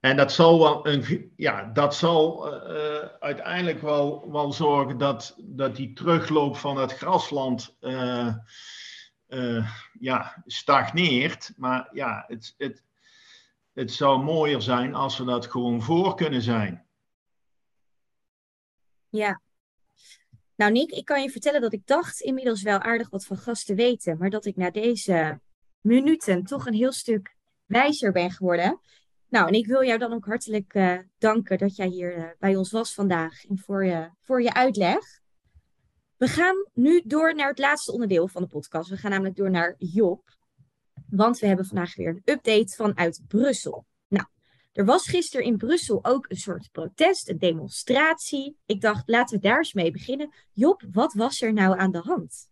En 0.00 0.16
dat 0.16 0.32
zal, 0.32 0.58
wel 0.58 0.86
een, 0.86 1.32
ja, 1.36 1.64
dat 1.64 1.94
zal 1.94 2.54
uh, 2.54 3.08
uiteindelijk 3.20 3.80
wel, 3.80 4.30
wel 4.32 4.52
zorgen 4.52 4.98
dat, 4.98 5.36
dat 5.38 5.76
die 5.76 5.92
terugloop 5.92 6.56
van 6.56 6.76
het 6.76 6.92
grasland 6.92 7.76
uh, 7.80 8.34
uh, 9.28 9.70
ja, 9.98 10.42
stagneert. 10.46 11.52
Maar 11.56 11.88
ja, 11.92 12.24
het, 12.26 12.54
het, 12.58 12.82
het 13.72 13.92
zou 13.92 14.22
mooier 14.22 14.62
zijn 14.62 14.94
als 14.94 15.18
we 15.18 15.24
dat 15.24 15.46
gewoon 15.46 15.82
voor 15.82 16.14
kunnen 16.14 16.42
zijn. 16.42 16.86
Ja. 19.08 19.40
Nou, 20.60 20.72
Nick, 20.72 20.90
ik 20.90 21.04
kan 21.04 21.22
je 21.22 21.30
vertellen 21.30 21.60
dat 21.60 21.72
ik 21.72 21.86
dacht 21.86 22.20
inmiddels 22.20 22.62
wel 22.62 22.78
aardig 22.78 23.10
wat 23.10 23.24
van 23.24 23.36
gas 23.36 23.64
te 23.64 23.74
weten, 23.74 24.18
maar 24.18 24.30
dat 24.30 24.44
ik 24.44 24.56
na 24.56 24.70
deze 24.70 25.40
minuten 25.80 26.44
toch 26.44 26.66
een 26.66 26.74
heel 26.74 26.92
stuk 26.92 27.36
wijzer 27.66 28.12
ben 28.12 28.30
geworden. 28.30 28.80
Nou, 29.28 29.48
en 29.48 29.54
ik 29.54 29.66
wil 29.66 29.84
jou 29.84 29.98
dan 29.98 30.12
ook 30.12 30.24
hartelijk 30.24 30.74
uh, 30.74 30.98
danken 31.18 31.58
dat 31.58 31.76
jij 31.76 31.86
hier 31.86 32.16
uh, 32.16 32.24
bij 32.38 32.56
ons 32.56 32.70
was 32.70 32.94
vandaag 32.94 33.44
en 33.44 33.58
voor 33.58 33.84
je, 33.84 34.10
voor 34.20 34.42
je 34.42 34.54
uitleg. 34.54 35.20
We 36.16 36.28
gaan 36.28 36.66
nu 36.74 37.02
door 37.04 37.34
naar 37.34 37.48
het 37.48 37.58
laatste 37.58 37.92
onderdeel 37.92 38.28
van 38.28 38.42
de 38.42 38.48
podcast. 38.48 38.90
We 38.90 38.96
gaan 38.96 39.10
namelijk 39.10 39.36
door 39.36 39.50
naar 39.50 39.74
Job. 39.78 40.36
Want 41.08 41.38
we 41.38 41.46
hebben 41.46 41.66
vandaag 41.66 41.94
weer 41.96 42.08
een 42.08 42.22
update 42.24 42.74
vanuit 42.76 43.20
Brussel. 43.28 43.86
Er 44.80 44.86
was 44.86 45.08
gisteren 45.08 45.46
in 45.46 45.56
Brussel 45.56 45.98
ook 46.02 46.26
een 46.28 46.36
soort 46.36 46.68
protest, 46.72 47.28
een 47.28 47.38
demonstratie. 47.38 48.56
Ik 48.66 48.80
dacht, 48.80 49.08
laten 49.08 49.36
we 49.36 49.42
daar 49.42 49.58
eens 49.58 49.72
mee 49.72 49.90
beginnen. 49.90 50.32
Job, 50.52 50.82
wat 50.92 51.12
was 51.12 51.42
er 51.42 51.52
nou 51.52 51.78
aan 51.78 51.92
de 51.92 51.98
hand? 51.98 52.48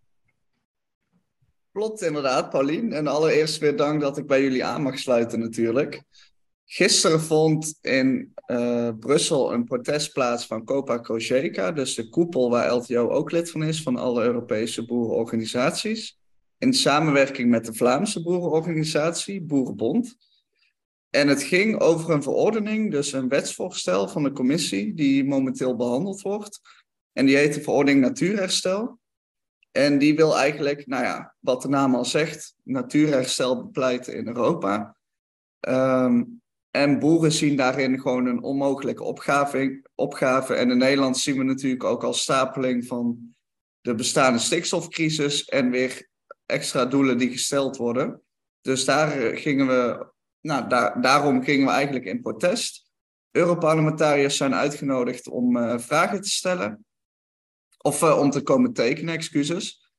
Klopt 1.72 2.02
inderdaad, 2.02 2.50
Paulien. 2.50 2.92
En 2.92 3.06
allereerst 3.06 3.58
weer 3.58 3.76
dank 3.76 4.00
dat 4.00 4.18
ik 4.18 4.26
bij 4.26 4.42
jullie 4.42 4.64
aan 4.64 4.82
mag 4.82 4.98
sluiten 4.98 5.40
natuurlijk. 5.40 6.02
Gisteren 6.64 7.20
vond 7.20 7.78
in 7.80 8.34
uh, 8.46 8.90
Brussel 8.98 9.52
een 9.52 9.64
protest 9.64 10.12
plaats 10.12 10.46
van 10.46 10.64
Copa 10.64 11.00
Cogeca, 11.00 11.72
dus 11.72 11.94
de 11.94 12.08
koepel 12.08 12.50
waar 12.50 12.72
LTO 12.72 13.08
ook 13.08 13.30
lid 13.30 13.50
van 13.50 13.62
is, 13.62 13.82
van 13.82 13.96
alle 13.96 14.22
Europese 14.22 14.86
boerenorganisaties. 14.86 16.18
In 16.58 16.74
samenwerking 16.74 17.50
met 17.50 17.66
de 17.66 17.74
Vlaamse 17.74 18.22
boerenorganisatie, 18.22 19.42
Boerenbond. 19.42 20.27
En 21.10 21.28
het 21.28 21.42
ging 21.42 21.80
over 21.80 22.10
een 22.10 22.22
verordening, 22.22 22.90
dus 22.90 23.12
een 23.12 23.28
wetsvoorstel 23.28 24.08
van 24.08 24.22
de 24.22 24.32
commissie, 24.32 24.94
die 24.94 25.24
momenteel 25.24 25.76
behandeld 25.76 26.20
wordt. 26.20 26.60
En 27.12 27.26
die 27.26 27.36
heet 27.36 27.54
de 27.54 27.62
verordening 27.62 28.04
Natuurherstel. 28.04 28.98
En 29.70 29.98
die 29.98 30.16
wil 30.16 30.38
eigenlijk, 30.38 30.86
nou 30.86 31.04
ja, 31.04 31.34
wat 31.38 31.62
de 31.62 31.68
naam 31.68 31.94
al 31.94 32.04
zegt, 32.04 32.54
natuurherstel 32.62 33.56
bepleiten 33.56 34.14
in 34.14 34.26
Europa. 34.26 34.96
Ehm, 35.60 36.22
en 36.70 36.98
boeren 36.98 37.32
zien 37.32 37.56
daarin 37.56 38.00
gewoon 38.00 38.26
een 38.26 38.42
onmogelijke 38.42 39.02
opgave, 39.02 39.82
opgave. 39.94 40.54
En 40.54 40.70
in 40.70 40.78
Nederland 40.78 41.18
zien 41.18 41.38
we 41.38 41.44
natuurlijk 41.44 41.84
ook 41.84 42.04
al 42.04 42.12
stapeling 42.12 42.86
van 42.86 43.34
de 43.80 43.94
bestaande 43.94 44.38
stikstofcrisis 44.38 45.44
en 45.44 45.70
weer 45.70 46.08
extra 46.46 46.84
doelen 46.84 47.18
die 47.18 47.30
gesteld 47.30 47.76
worden. 47.76 48.22
Dus 48.60 48.84
daar 48.84 49.36
gingen 49.36 49.66
we, 49.66 50.06
nou, 50.48 50.68
daar, 50.68 51.00
daarom 51.00 51.42
gingen 51.42 51.66
we 51.66 51.72
eigenlijk 51.72 52.04
in 52.04 52.22
protest. 52.22 52.90
Europarlementariërs 53.30 54.36
zijn 54.36 54.54
uitgenodigd 54.54 55.28
om 55.28 55.56
uh, 55.56 55.78
vragen 55.78 56.20
te 56.20 56.28
stellen. 56.28 56.86
Of 57.78 58.02
uh, 58.02 58.18
om 58.18 58.30
te 58.30 58.42
komen 58.42 58.72
tekenen, 58.72 59.14
excuses. 59.14 59.92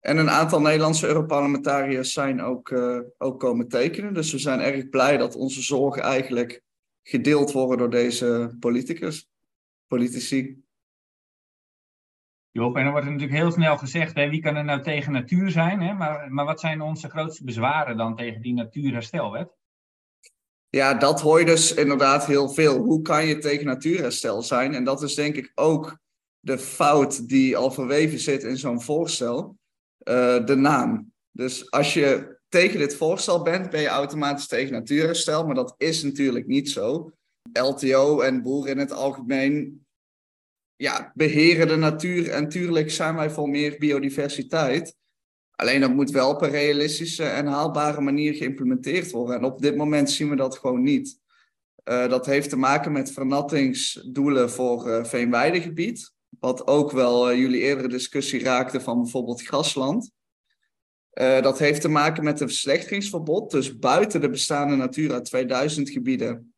En 0.00 0.16
een 0.16 0.30
aantal 0.30 0.60
Nederlandse 0.60 1.06
Europarlementariërs 1.06 2.12
zijn 2.12 2.40
ook, 2.40 2.70
uh, 2.70 3.00
ook 3.18 3.40
komen 3.40 3.68
tekenen. 3.68 4.14
Dus 4.14 4.32
we 4.32 4.38
zijn 4.38 4.60
erg 4.60 4.88
blij 4.88 5.16
dat 5.16 5.34
onze 5.34 5.62
zorgen 5.62 6.02
eigenlijk 6.02 6.62
gedeeld 7.02 7.52
worden 7.52 7.78
door 7.78 7.90
deze 7.90 8.56
politicus, 8.60 9.28
politici. 9.86 10.62
Joop, 12.50 12.76
en 12.76 12.82
dan 12.82 12.92
wordt 12.92 13.06
er 13.06 13.12
natuurlijk 13.12 13.40
heel 13.40 13.52
snel 13.52 13.76
gezegd, 13.76 14.14
hè, 14.14 14.28
wie 14.28 14.40
kan 14.40 14.56
er 14.56 14.64
nou 14.64 14.82
tegen 14.82 15.12
natuur 15.12 15.50
zijn? 15.50 15.80
Hè? 15.80 15.94
Maar, 15.94 16.32
maar 16.32 16.44
wat 16.44 16.60
zijn 16.60 16.80
onze 16.80 17.08
grootste 17.08 17.44
bezwaren 17.44 17.96
dan 17.96 18.16
tegen 18.16 18.42
die 18.42 18.54
natuurherstelwet? 18.54 19.57
Ja, 20.70 20.94
dat 20.94 21.20
hoor 21.20 21.38
je 21.38 21.44
dus 21.44 21.74
inderdaad 21.74 22.26
heel 22.26 22.48
veel. 22.48 22.78
Hoe 22.78 23.02
kan 23.02 23.26
je 23.26 23.38
tegen 23.38 23.66
natuurherstel 23.66 24.42
zijn? 24.42 24.74
En 24.74 24.84
dat 24.84 25.02
is 25.02 25.14
denk 25.14 25.36
ik 25.36 25.52
ook 25.54 25.98
de 26.40 26.58
fout 26.58 27.28
die 27.28 27.56
al 27.56 27.70
verweven 27.70 28.18
zit 28.18 28.42
in 28.42 28.56
zo'n 28.56 28.82
voorstel. 28.82 29.56
Uh, 30.08 30.44
de 30.46 30.54
naam. 30.54 31.12
Dus 31.30 31.70
als 31.70 31.94
je 31.94 32.38
tegen 32.48 32.78
dit 32.78 32.94
voorstel 32.94 33.42
bent, 33.42 33.70
ben 33.70 33.80
je 33.80 33.86
automatisch 33.86 34.46
tegen 34.46 34.72
natuurherstel. 34.72 35.46
Maar 35.46 35.54
dat 35.54 35.74
is 35.76 36.02
natuurlijk 36.02 36.46
niet 36.46 36.70
zo. 36.70 37.12
LTO 37.52 38.20
en 38.20 38.42
boeren 38.42 38.72
in 38.72 38.78
het 38.78 38.92
algemeen 38.92 39.86
ja, 40.76 41.12
beheren 41.14 41.68
de 41.68 41.76
natuur. 41.76 42.30
En 42.30 42.48
tuurlijk 42.48 42.90
zijn 42.90 43.14
wij 43.14 43.30
voor 43.30 43.48
meer 43.48 43.78
biodiversiteit. 43.78 44.96
Alleen 45.60 45.80
dat 45.80 45.94
moet 45.94 46.10
wel 46.10 46.30
op 46.30 46.42
een 46.42 46.50
realistische 46.50 47.24
en 47.24 47.46
haalbare 47.46 48.00
manier 48.00 48.34
geïmplementeerd 48.34 49.10
worden. 49.10 49.36
En 49.36 49.44
op 49.44 49.60
dit 49.60 49.76
moment 49.76 50.10
zien 50.10 50.30
we 50.30 50.36
dat 50.36 50.58
gewoon 50.58 50.82
niet. 50.82 51.20
Uh, 51.84 52.08
dat 52.08 52.26
heeft 52.26 52.48
te 52.48 52.56
maken 52.56 52.92
met 52.92 53.12
vernattingsdoelen 53.12 54.50
voor 54.50 54.88
uh, 54.88 55.04
veenweidegebied. 55.04 56.12
Wat 56.40 56.66
ook 56.66 56.90
wel 56.92 57.30
uh, 57.30 57.38
jullie 57.38 57.60
eerdere 57.60 57.88
discussie 57.88 58.42
raakte 58.42 58.80
van 58.80 59.02
bijvoorbeeld 59.02 59.42
grasland. 59.42 60.10
dat 61.40 61.58
heeft 61.58 61.80
te 61.80 61.88
maken 61.88 62.24
met 62.24 62.40
een 62.40 62.48
verslechteringsverbod. 62.48 63.50
Dus 63.50 63.78
buiten 63.78 64.20
de 64.20 64.30
bestaande 64.30 64.76
Natura 64.76 65.20
2000 65.20 65.90
gebieden 65.90 66.54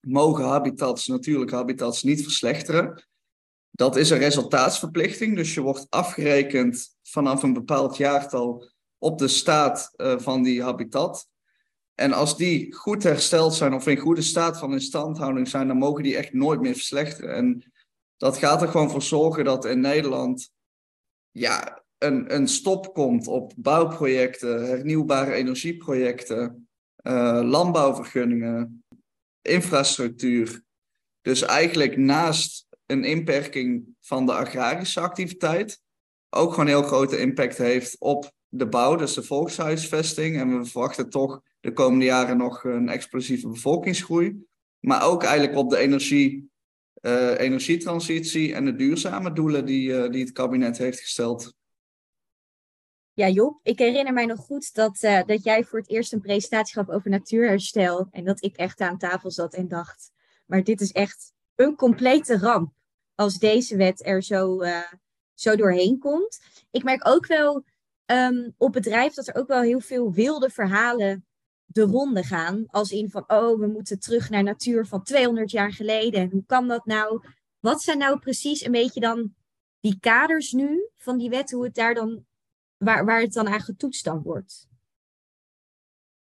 mogen 0.00 0.44
habitats, 0.44 1.06
natuurlijke 1.06 1.54
habitats, 1.54 2.02
niet 2.02 2.22
verslechteren. 2.22 3.04
Dat 3.74 3.96
is 3.96 4.10
een 4.10 4.18
resultaatsverplichting, 4.18 5.36
dus 5.36 5.54
je 5.54 5.60
wordt 5.60 5.86
afgerekend 5.88 6.96
vanaf 7.02 7.42
een 7.42 7.52
bepaald 7.52 7.96
jaartal 7.96 8.70
op 8.98 9.18
de 9.18 9.28
staat 9.28 9.92
uh, 9.96 10.18
van 10.18 10.42
die 10.42 10.62
habitat. 10.62 11.28
En 11.94 12.12
als 12.12 12.36
die 12.36 12.74
goed 12.74 13.02
hersteld 13.02 13.54
zijn 13.54 13.74
of 13.74 13.86
in 13.86 13.96
goede 13.96 14.22
staat 14.22 14.58
van 14.58 14.72
instandhouding 14.72 15.48
zijn, 15.48 15.66
dan 15.66 15.76
mogen 15.76 16.02
die 16.02 16.16
echt 16.16 16.32
nooit 16.32 16.60
meer 16.60 16.74
verslechteren. 16.74 17.34
En 17.34 17.72
dat 18.16 18.36
gaat 18.36 18.62
er 18.62 18.68
gewoon 18.68 18.90
voor 18.90 19.02
zorgen 19.02 19.44
dat 19.44 19.64
in 19.64 19.80
Nederland 19.80 20.50
ja, 21.30 21.82
een, 21.98 22.34
een 22.34 22.48
stop 22.48 22.94
komt 22.94 23.26
op 23.26 23.52
bouwprojecten, 23.56 24.66
hernieuwbare 24.66 25.32
energieprojecten, 25.32 26.68
uh, 27.02 27.40
landbouwvergunningen, 27.42 28.84
infrastructuur. 29.42 30.62
Dus 31.20 31.42
eigenlijk 31.42 31.96
naast 31.96 32.66
een 32.92 33.04
inperking 33.04 33.84
van 34.00 34.26
de 34.26 34.32
agrarische 34.32 35.00
activiteit 35.00 35.82
ook 36.34 36.50
gewoon 36.50 36.66
heel 36.66 36.82
grote 36.82 37.18
impact 37.18 37.58
heeft 37.58 37.96
op 37.98 38.32
de 38.48 38.68
bouw, 38.68 38.96
dus 38.96 39.14
de 39.14 39.22
volkshuisvesting. 39.22 40.36
En 40.36 40.58
we 40.58 40.64
verwachten 40.64 41.10
toch 41.10 41.42
de 41.60 41.72
komende 41.72 42.04
jaren 42.04 42.36
nog 42.36 42.64
een 42.64 42.88
explosieve 42.88 43.48
bevolkingsgroei. 43.48 44.46
Maar 44.80 45.04
ook 45.04 45.22
eigenlijk 45.22 45.56
op 45.56 45.70
de 45.70 45.76
energie, 45.76 46.50
uh, 47.00 47.38
energietransitie 47.40 48.54
en 48.54 48.64
de 48.64 48.74
duurzame 48.74 49.32
doelen 49.32 49.64
die, 49.64 49.88
uh, 49.88 50.10
die 50.10 50.24
het 50.24 50.32
kabinet 50.32 50.78
heeft 50.78 51.00
gesteld. 51.00 51.54
Ja, 53.12 53.28
Job, 53.28 53.60
ik 53.62 53.78
herinner 53.78 54.12
mij 54.12 54.26
nog 54.26 54.38
goed 54.38 54.74
dat, 54.74 55.02
uh, 55.02 55.22
dat 55.26 55.44
jij 55.44 55.64
voor 55.64 55.78
het 55.78 55.90
eerst 55.90 56.12
een 56.12 56.20
presentatie 56.20 56.74
gaf 56.74 56.88
over 56.88 57.10
natuurherstel. 57.10 58.08
En 58.10 58.24
dat 58.24 58.44
ik 58.44 58.56
echt 58.56 58.80
aan 58.80 58.98
tafel 58.98 59.30
zat 59.30 59.54
en 59.54 59.68
dacht, 59.68 60.10
maar 60.46 60.64
dit 60.64 60.80
is 60.80 60.92
echt 60.92 61.32
een 61.54 61.76
complete 61.76 62.38
ramp 62.38 62.72
als 63.14 63.38
deze 63.38 63.76
wet 63.76 64.06
er 64.06 64.22
zo, 64.22 64.62
uh, 64.62 64.92
zo 65.34 65.56
doorheen 65.56 65.98
komt. 65.98 66.40
Ik 66.70 66.82
merk 66.82 67.08
ook 67.08 67.26
wel 67.26 67.64
um, 68.06 68.54
op 68.56 68.72
bedrijf 68.72 69.14
dat 69.14 69.28
er 69.28 69.34
ook 69.34 69.48
wel 69.48 69.60
heel 69.60 69.80
veel 69.80 70.12
wilde 70.12 70.50
verhalen 70.50 71.26
de 71.64 71.82
ronde 71.82 72.22
gaan. 72.22 72.64
Als 72.66 72.90
in 72.90 73.10
van, 73.10 73.24
oh, 73.26 73.58
we 73.58 73.66
moeten 73.66 74.00
terug 74.00 74.30
naar 74.30 74.42
natuur 74.42 74.86
van 74.86 75.02
200 75.02 75.50
jaar 75.50 75.72
geleden. 75.72 76.30
Hoe 76.30 76.44
kan 76.46 76.68
dat 76.68 76.86
nou? 76.86 77.24
Wat 77.60 77.82
zijn 77.82 77.98
nou 77.98 78.18
precies 78.18 78.64
een 78.64 78.72
beetje 78.72 79.00
dan 79.00 79.34
die 79.80 79.98
kaders 80.00 80.52
nu 80.52 80.88
van 80.96 81.18
die 81.18 81.30
wet, 81.30 81.50
hoe 81.50 81.64
het 81.64 81.74
daar 81.74 81.94
dan, 81.94 82.24
waar, 82.76 83.04
waar 83.04 83.20
het 83.20 83.32
dan 83.32 83.48
aan 83.48 83.60
getoetst 83.60 84.04
dan 84.04 84.22
wordt? 84.22 84.68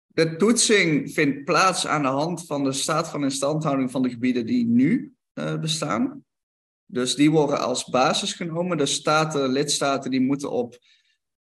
De 0.08 0.36
toetsing 0.36 1.14
vindt 1.14 1.44
plaats 1.44 1.88
aan 1.88 2.02
de 2.02 2.08
hand 2.08 2.46
van 2.46 2.64
de 2.64 2.72
staat 2.72 3.10
van 3.10 3.24
instandhouding 3.24 3.92
van 3.92 4.02
de 4.02 4.10
gebieden 4.10 4.46
die 4.46 4.66
nu 4.66 5.16
uh, 5.34 5.60
bestaan. 5.60 6.24
Dus 6.94 7.16
die 7.16 7.32
worden 7.32 7.60
als 7.60 7.86
basis 7.86 8.34
genomen. 8.34 8.78
De 8.78 8.86
staten, 8.86 9.50
lidstaten, 9.50 10.12
die 10.12 10.22
moeten 10.22 10.52
op, 10.52 10.78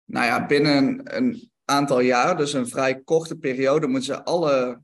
nou 0.06 0.26
ja, 0.26 0.46
binnen 0.46 1.16
een 1.16 1.52
aantal 1.66 2.00
jaar, 2.00 2.38
dus 2.38 2.54
een 2.54 2.68
vrij 2.68 3.02
korte 3.02 3.36
periode, 3.36 3.88
moeten 3.88 4.16
ze 4.16 4.24
alle 4.24 4.82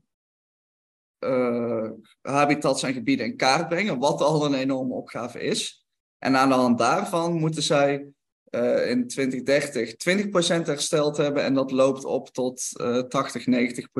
uh, 1.20 1.90
habitats 2.20 2.82
en 2.82 2.92
gebieden 2.92 3.26
in 3.26 3.36
kaart 3.36 3.68
brengen, 3.68 3.98
wat 3.98 4.20
al 4.20 4.44
een 4.44 4.54
enorme 4.54 4.94
opgave 4.94 5.40
is. 5.40 5.86
En 6.18 6.36
aan 6.36 6.48
de 6.48 6.54
hand 6.54 6.78
daarvan 6.78 7.32
moeten 7.32 7.62
zij 7.62 8.06
uh, 8.50 8.90
in 8.90 9.08
2030 9.08 10.62
20% 10.62 10.66
hersteld 10.66 11.16
hebben 11.16 11.42
en 11.42 11.54
dat 11.54 11.70
loopt 11.70 12.04
op 12.04 12.28
tot 12.28 12.62
uh, 12.80 12.98
80, 12.98 13.46
90% 13.46 13.46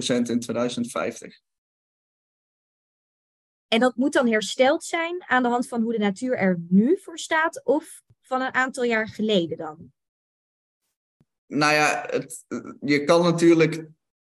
in 0.07 0.41
2050. 0.41 1.41
En 3.75 3.81
dat 3.81 3.97
moet 3.97 4.13
dan 4.13 4.29
hersteld 4.29 4.85
zijn 4.85 5.25
aan 5.27 5.43
de 5.43 5.49
hand 5.49 5.69
van 5.69 5.83
hoe 5.83 5.93
de 5.93 5.99
natuur 5.99 6.37
er 6.37 6.61
nu 6.69 6.99
voor 7.03 7.19
staat 7.19 7.61
of 7.65 8.03
van 8.21 8.41
een 8.41 8.55
aantal 8.55 8.85
jaar 8.85 9.09
geleden 9.09 9.57
dan? 9.57 9.93
Nou 11.47 11.73
ja, 11.73 12.07
het, 12.11 12.45
je 12.81 13.05
kan 13.05 13.23
natuurlijk 13.23 13.87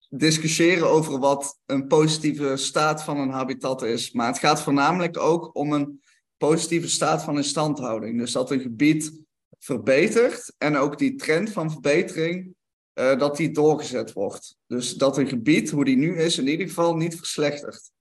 discussiëren 0.10 0.90
over 0.90 1.20
wat 1.20 1.60
een 1.66 1.88
positieve 1.88 2.58
staat 2.58 3.04
van 3.04 3.18
een 3.18 3.30
habitat 3.30 3.82
is. 3.82 4.12
Maar 4.12 4.28
het 4.28 4.40
gaat 4.40 4.62
voornamelijk 4.62 5.18
ook 5.18 5.56
om 5.56 5.74
een 5.74 6.02
positieve 6.38 6.90
staat 6.90 7.24
van 7.24 7.38
instandhouding. 7.38 8.20
Dus 8.20 8.32
dat 8.32 8.52
een 8.52 8.62
gebied 8.62 9.22
verbetert 9.60 10.54
en 10.58 10.76
ook 10.76 10.98
die 10.98 11.16
trend 11.16 11.50
van 11.50 11.72
verbetering, 11.72 12.56
uh, 12.94 13.20
dat 13.20 13.38
die 13.38 13.52
doorgezet 13.52 14.14
wordt. 14.14 14.58
Dus 14.68 14.94
dat 14.94 15.18
een 15.18 15.28
gebied, 15.28 15.70
hoe 15.70 15.86
die 15.86 15.98
nu 15.98 16.18
is, 16.18 16.38
in 16.38 16.48
ieder 16.48 16.68
geval 16.68 16.96
niet 16.96 17.18
verslechtert. 17.18 17.92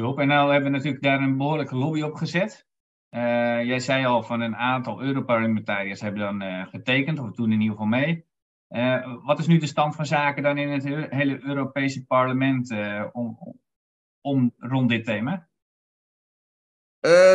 En 0.00 0.26
nou 0.26 0.52
hebben 0.52 0.70
we 0.70 0.76
natuurlijk 0.76 1.02
daar 1.02 1.20
een 1.20 1.36
behoorlijke 1.36 1.76
lobby 1.76 2.02
op 2.02 2.14
gezet. 2.14 2.66
Uh, 3.10 3.20
jij 3.64 3.80
zei 3.80 4.04
al 4.04 4.22
van 4.22 4.40
een 4.40 4.56
aantal 4.56 5.02
Europarlementariërs 5.02 6.00
hebben 6.00 6.20
dan 6.20 6.42
uh, 6.42 6.66
getekend, 6.66 7.18
of 7.18 7.30
doen 7.30 7.52
in 7.52 7.60
ieder 7.60 7.76
geval 7.76 7.86
mee. 7.86 8.24
Uh, 8.68 9.16
wat 9.24 9.38
is 9.38 9.46
nu 9.46 9.58
de 9.58 9.66
stand 9.66 9.94
van 9.94 10.06
zaken 10.06 10.42
dan 10.42 10.58
in 10.58 10.70
het 10.70 11.10
hele 11.10 11.40
Europese 11.42 12.04
parlement 12.04 12.74
om, 13.12 13.38
om, 14.20 14.54
rond 14.58 14.88
dit 14.88 15.04
thema? 15.04 15.48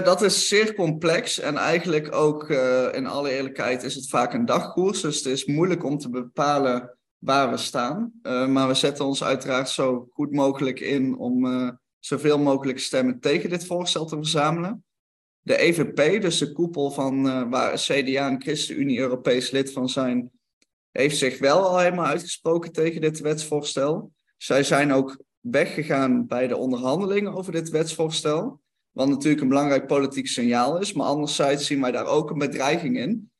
dat 0.04 0.22
is 0.22 0.48
zeer 0.48 0.74
complex 0.74 1.40
en 1.40 1.58
eigenlijk 1.58 2.16
ook 2.16 2.50
in 2.94 3.08
alle 3.08 3.30
eerlijkheid 3.30 3.84
is 3.84 3.96
het 3.96 4.10
vaak 4.10 4.34
een 4.34 4.46
dagkoers. 4.46 5.02
Dus 5.02 5.18
het 5.18 5.26
is 5.26 5.46
moeilijk 5.46 5.84
om 5.84 5.98
te 5.98 6.10
bepalen 6.10 6.98
waar 7.18 7.50
we 7.50 7.58
staan. 7.58 8.14
maar 8.24 8.68
we 8.68 8.74
zetten 8.74 9.06
ons 9.06 9.24
uiteraard 9.24 9.70
zo 9.70 10.08
goed 10.14 10.32
mogelijk 10.32 10.80
in 10.80 11.18
om 11.18 11.46
zoveel 12.06 12.40
mogelijk 12.40 12.80
stemmen 12.80 13.20
tegen 13.20 13.50
dit 13.50 13.66
voorstel 13.66 14.06
te 14.06 14.16
verzamelen. 14.16 14.84
De 15.40 15.58
EVP, 15.58 16.22
dus 16.22 16.38
de 16.38 16.52
koepel 16.52 16.92
van 16.92 17.26
uh, 17.28 17.50
waar 17.50 17.74
CDA 17.74 18.30
en 18.30 18.42
ChristenUnie 18.42 19.00
Europees 19.00 19.52
lid 19.52 19.72
van 19.72 19.90
zijn, 19.90 20.32
heeft 20.92 21.18
zich 21.18 21.40
wel 21.40 21.68
al 21.68 21.80
helemaal 21.80 22.06
uitgesproken 22.06 22.72
tegen 22.72 23.02
dit 23.02 23.20
wetsvoorstel. 23.20 24.12
Zij 24.38 24.64
zijn 24.64 24.94
ook 24.94 25.24
weggegaan 25.40 26.28
bij 26.28 26.48
de 26.48 26.58
onderhandelingen 26.58 27.34
over 27.34 27.52
dit 27.52 27.70
wetsvoorstel. 27.70 28.62
Wat 28.92 29.08
natuurlijk 29.08 29.42
een 29.42 29.48
belangrijk 29.48 29.88
politiek 29.88 30.28
signaal 30.28 30.80
is, 30.80 30.94
maar 30.94 31.08
anderzijds 31.08 31.66
zien 31.66 31.82
wij 31.82 31.92
daar 31.92 32.06
ook 32.06 32.30
een 32.30 32.38
bedreiging 32.38 32.98
in. 32.98 33.32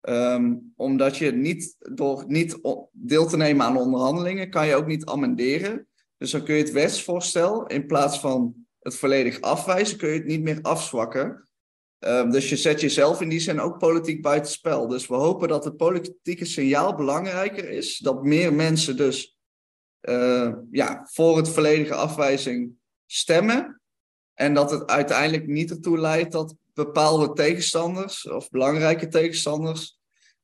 Ehm, 0.00 0.56
omdat 0.76 1.16
je 1.16 1.32
niet, 1.32 1.76
door 1.78 2.24
niet 2.26 2.58
deel 2.92 3.26
te 3.26 3.36
nemen 3.36 3.66
aan 3.66 3.76
onderhandelingen, 3.76 4.50
kan 4.50 4.66
je 4.66 4.74
ook 4.74 4.86
niet 4.86 5.04
amenderen. 5.04 5.88
Dus 6.20 6.30
dan 6.30 6.44
kun 6.44 6.54
je 6.54 6.62
het 6.62 6.72
wetsvoorstel, 6.72 7.66
in 7.66 7.86
plaats 7.86 8.20
van 8.20 8.54
het 8.78 8.96
volledig 8.96 9.40
afwijzen, 9.40 9.98
kun 9.98 10.08
je 10.08 10.14
het 10.14 10.26
niet 10.26 10.42
meer 10.42 10.58
afzwakken. 10.62 11.48
Um, 11.98 12.30
dus 12.30 12.48
je 12.48 12.56
zet 12.56 12.80
jezelf 12.80 13.20
in 13.20 13.28
die 13.28 13.40
zin 13.40 13.60
ook 13.60 13.78
politiek 13.78 14.22
buitenspel. 14.22 14.88
Dus 14.88 15.06
we 15.06 15.14
hopen 15.14 15.48
dat 15.48 15.64
het 15.64 15.76
politieke 15.76 16.44
signaal 16.44 16.94
belangrijker 16.94 17.70
is. 17.70 17.98
Dat 17.98 18.24
meer 18.24 18.54
mensen 18.54 18.96
dus 18.96 19.36
uh, 20.08 20.52
ja, 20.70 21.08
voor 21.12 21.36
het 21.36 21.48
volledige 21.48 21.94
afwijzing 21.94 22.72
stemmen. 23.06 23.80
En 24.34 24.54
dat 24.54 24.70
het 24.70 24.86
uiteindelijk 24.86 25.46
niet 25.46 25.70
ertoe 25.70 25.98
leidt 25.98 26.32
dat 26.32 26.54
bepaalde 26.74 27.32
tegenstanders 27.32 28.28
of 28.28 28.50
belangrijke 28.50 29.08
tegenstanders 29.08 29.99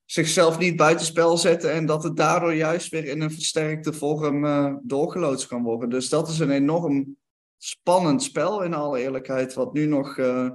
zichzelf 0.07 0.59
niet 0.59 0.77
buitenspel 0.77 1.37
zetten 1.37 1.73
en 1.73 1.87
dat 1.87 2.03
het 2.03 2.17
daardoor 2.17 2.55
juist 2.55 2.89
weer 2.89 3.05
in 3.05 3.21
een 3.21 3.31
versterkte 3.31 3.93
vorm 3.93 4.45
uh, 4.45 4.75
doorgeloodst 4.83 5.47
kan 5.47 5.63
worden. 5.63 5.89
Dus 5.91 6.09
dat 6.09 6.29
is 6.29 6.39
een 6.39 6.51
enorm 6.51 7.17
spannend 7.57 8.23
spel 8.23 8.63
in 8.63 8.75
alle 8.75 9.01
eerlijkheid, 9.01 9.55
wat 9.55 9.73
nu 9.73 9.87
nog 9.87 10.17
uh, 10.17 10.51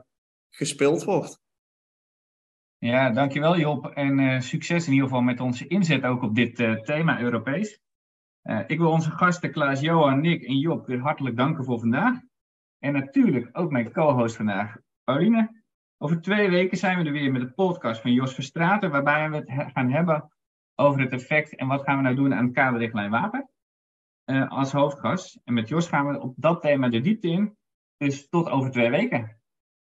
gespeeld 0.50 1.04
wordt. 1.04 1.40
Ja, 2.78 3.10
dankjewel 3.10 3.58
Job 3.58 3.86
en 3.86 4.20
uh, 4.20 4.40
succes 4.40 4.86
in 4.86 4.94
ieder 4.94 5.08
geval 5.08 5.24
met 5.24 5.40
onze 5.40 5.68
inzet 5.68 6.04
ook 6.04 6.22
op 6.22 6.36
dit 6.36 6.56
thema 6.86 7.22
Europees. 7.22 7.80
ik 8.68 8.78
wil 8.78 8.92
onze 8.92 9.12
gasten 9.12 9.52
Klaas-Johan, 9.52 10.22
Nick 10.22 10.44
en 10.44 10.58
Job 10.58 10.88
weer 10.88 11.00
hartelijk 11.00 11.38
danken 11.38 11.64
voor 11.64 11.80
vandaag. 11.80 12.20
En 12.80 12.94
natuurlijk 12.94 13.50
ook 13.52 13.72
mijn 13.72 13.92
co-host 13.92 14.36
vandaag, 14.36 14.78
Pauline. 15.04 15.61
Over 16.04 16.22
twee 16.22 16.50
weken 16.50 16.78
zijn 16.78 16.98
we 16.98 17.04
er 17.04 17.12
weer 17.12 17.32
met 17.32 17.42
de 17.42 17.52
podcast 17.52 18.02
van 18.02 18.14
Jos 18.14 18.34
Verstraten, 18.34 18.92
waarbij 18.92 19.30
we 19.30 19.36
het 19.36 19.72
gaan 19.72 19.92
hebben 19.92 20.32
over 20.76 21.02
het 21.02 21.12
effect 21.12 21.56
en 21.56 21.68
wat 21.68 21.84
gaan 21.84 21.98
we 21.98 22.04
nou 22.04 22.16
doen 22.16 22.34
aan 22.34 22.46
de 22.46 22.52
kaderrichtlijn 22.52 23.12
wapen 23.12 23.50
uh, 24.26 24.52
als 24.52 24.72
hoofdgast. 24.72 25.40
En 25.44 25.54
met 25.54 25.68
Jos 25.68 25.88
gaan 25.88 26.08
we 26.08 26.20
op 26.20 26.34
dat 26.38 26.62
thema 26.62 26.90
de 26.90 27.02
diepte 27.02 27.28
in. 27.28 27.58
Dus 27.98 28.30
tot 28.30 28.50
over 28.50 28.72
twee 28.72 28.90
weken. 28.90 29.38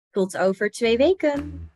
Tot 0.09 0.37
over 0.37 0.69
twee 0.69 0.97
weken. 0.97 1.71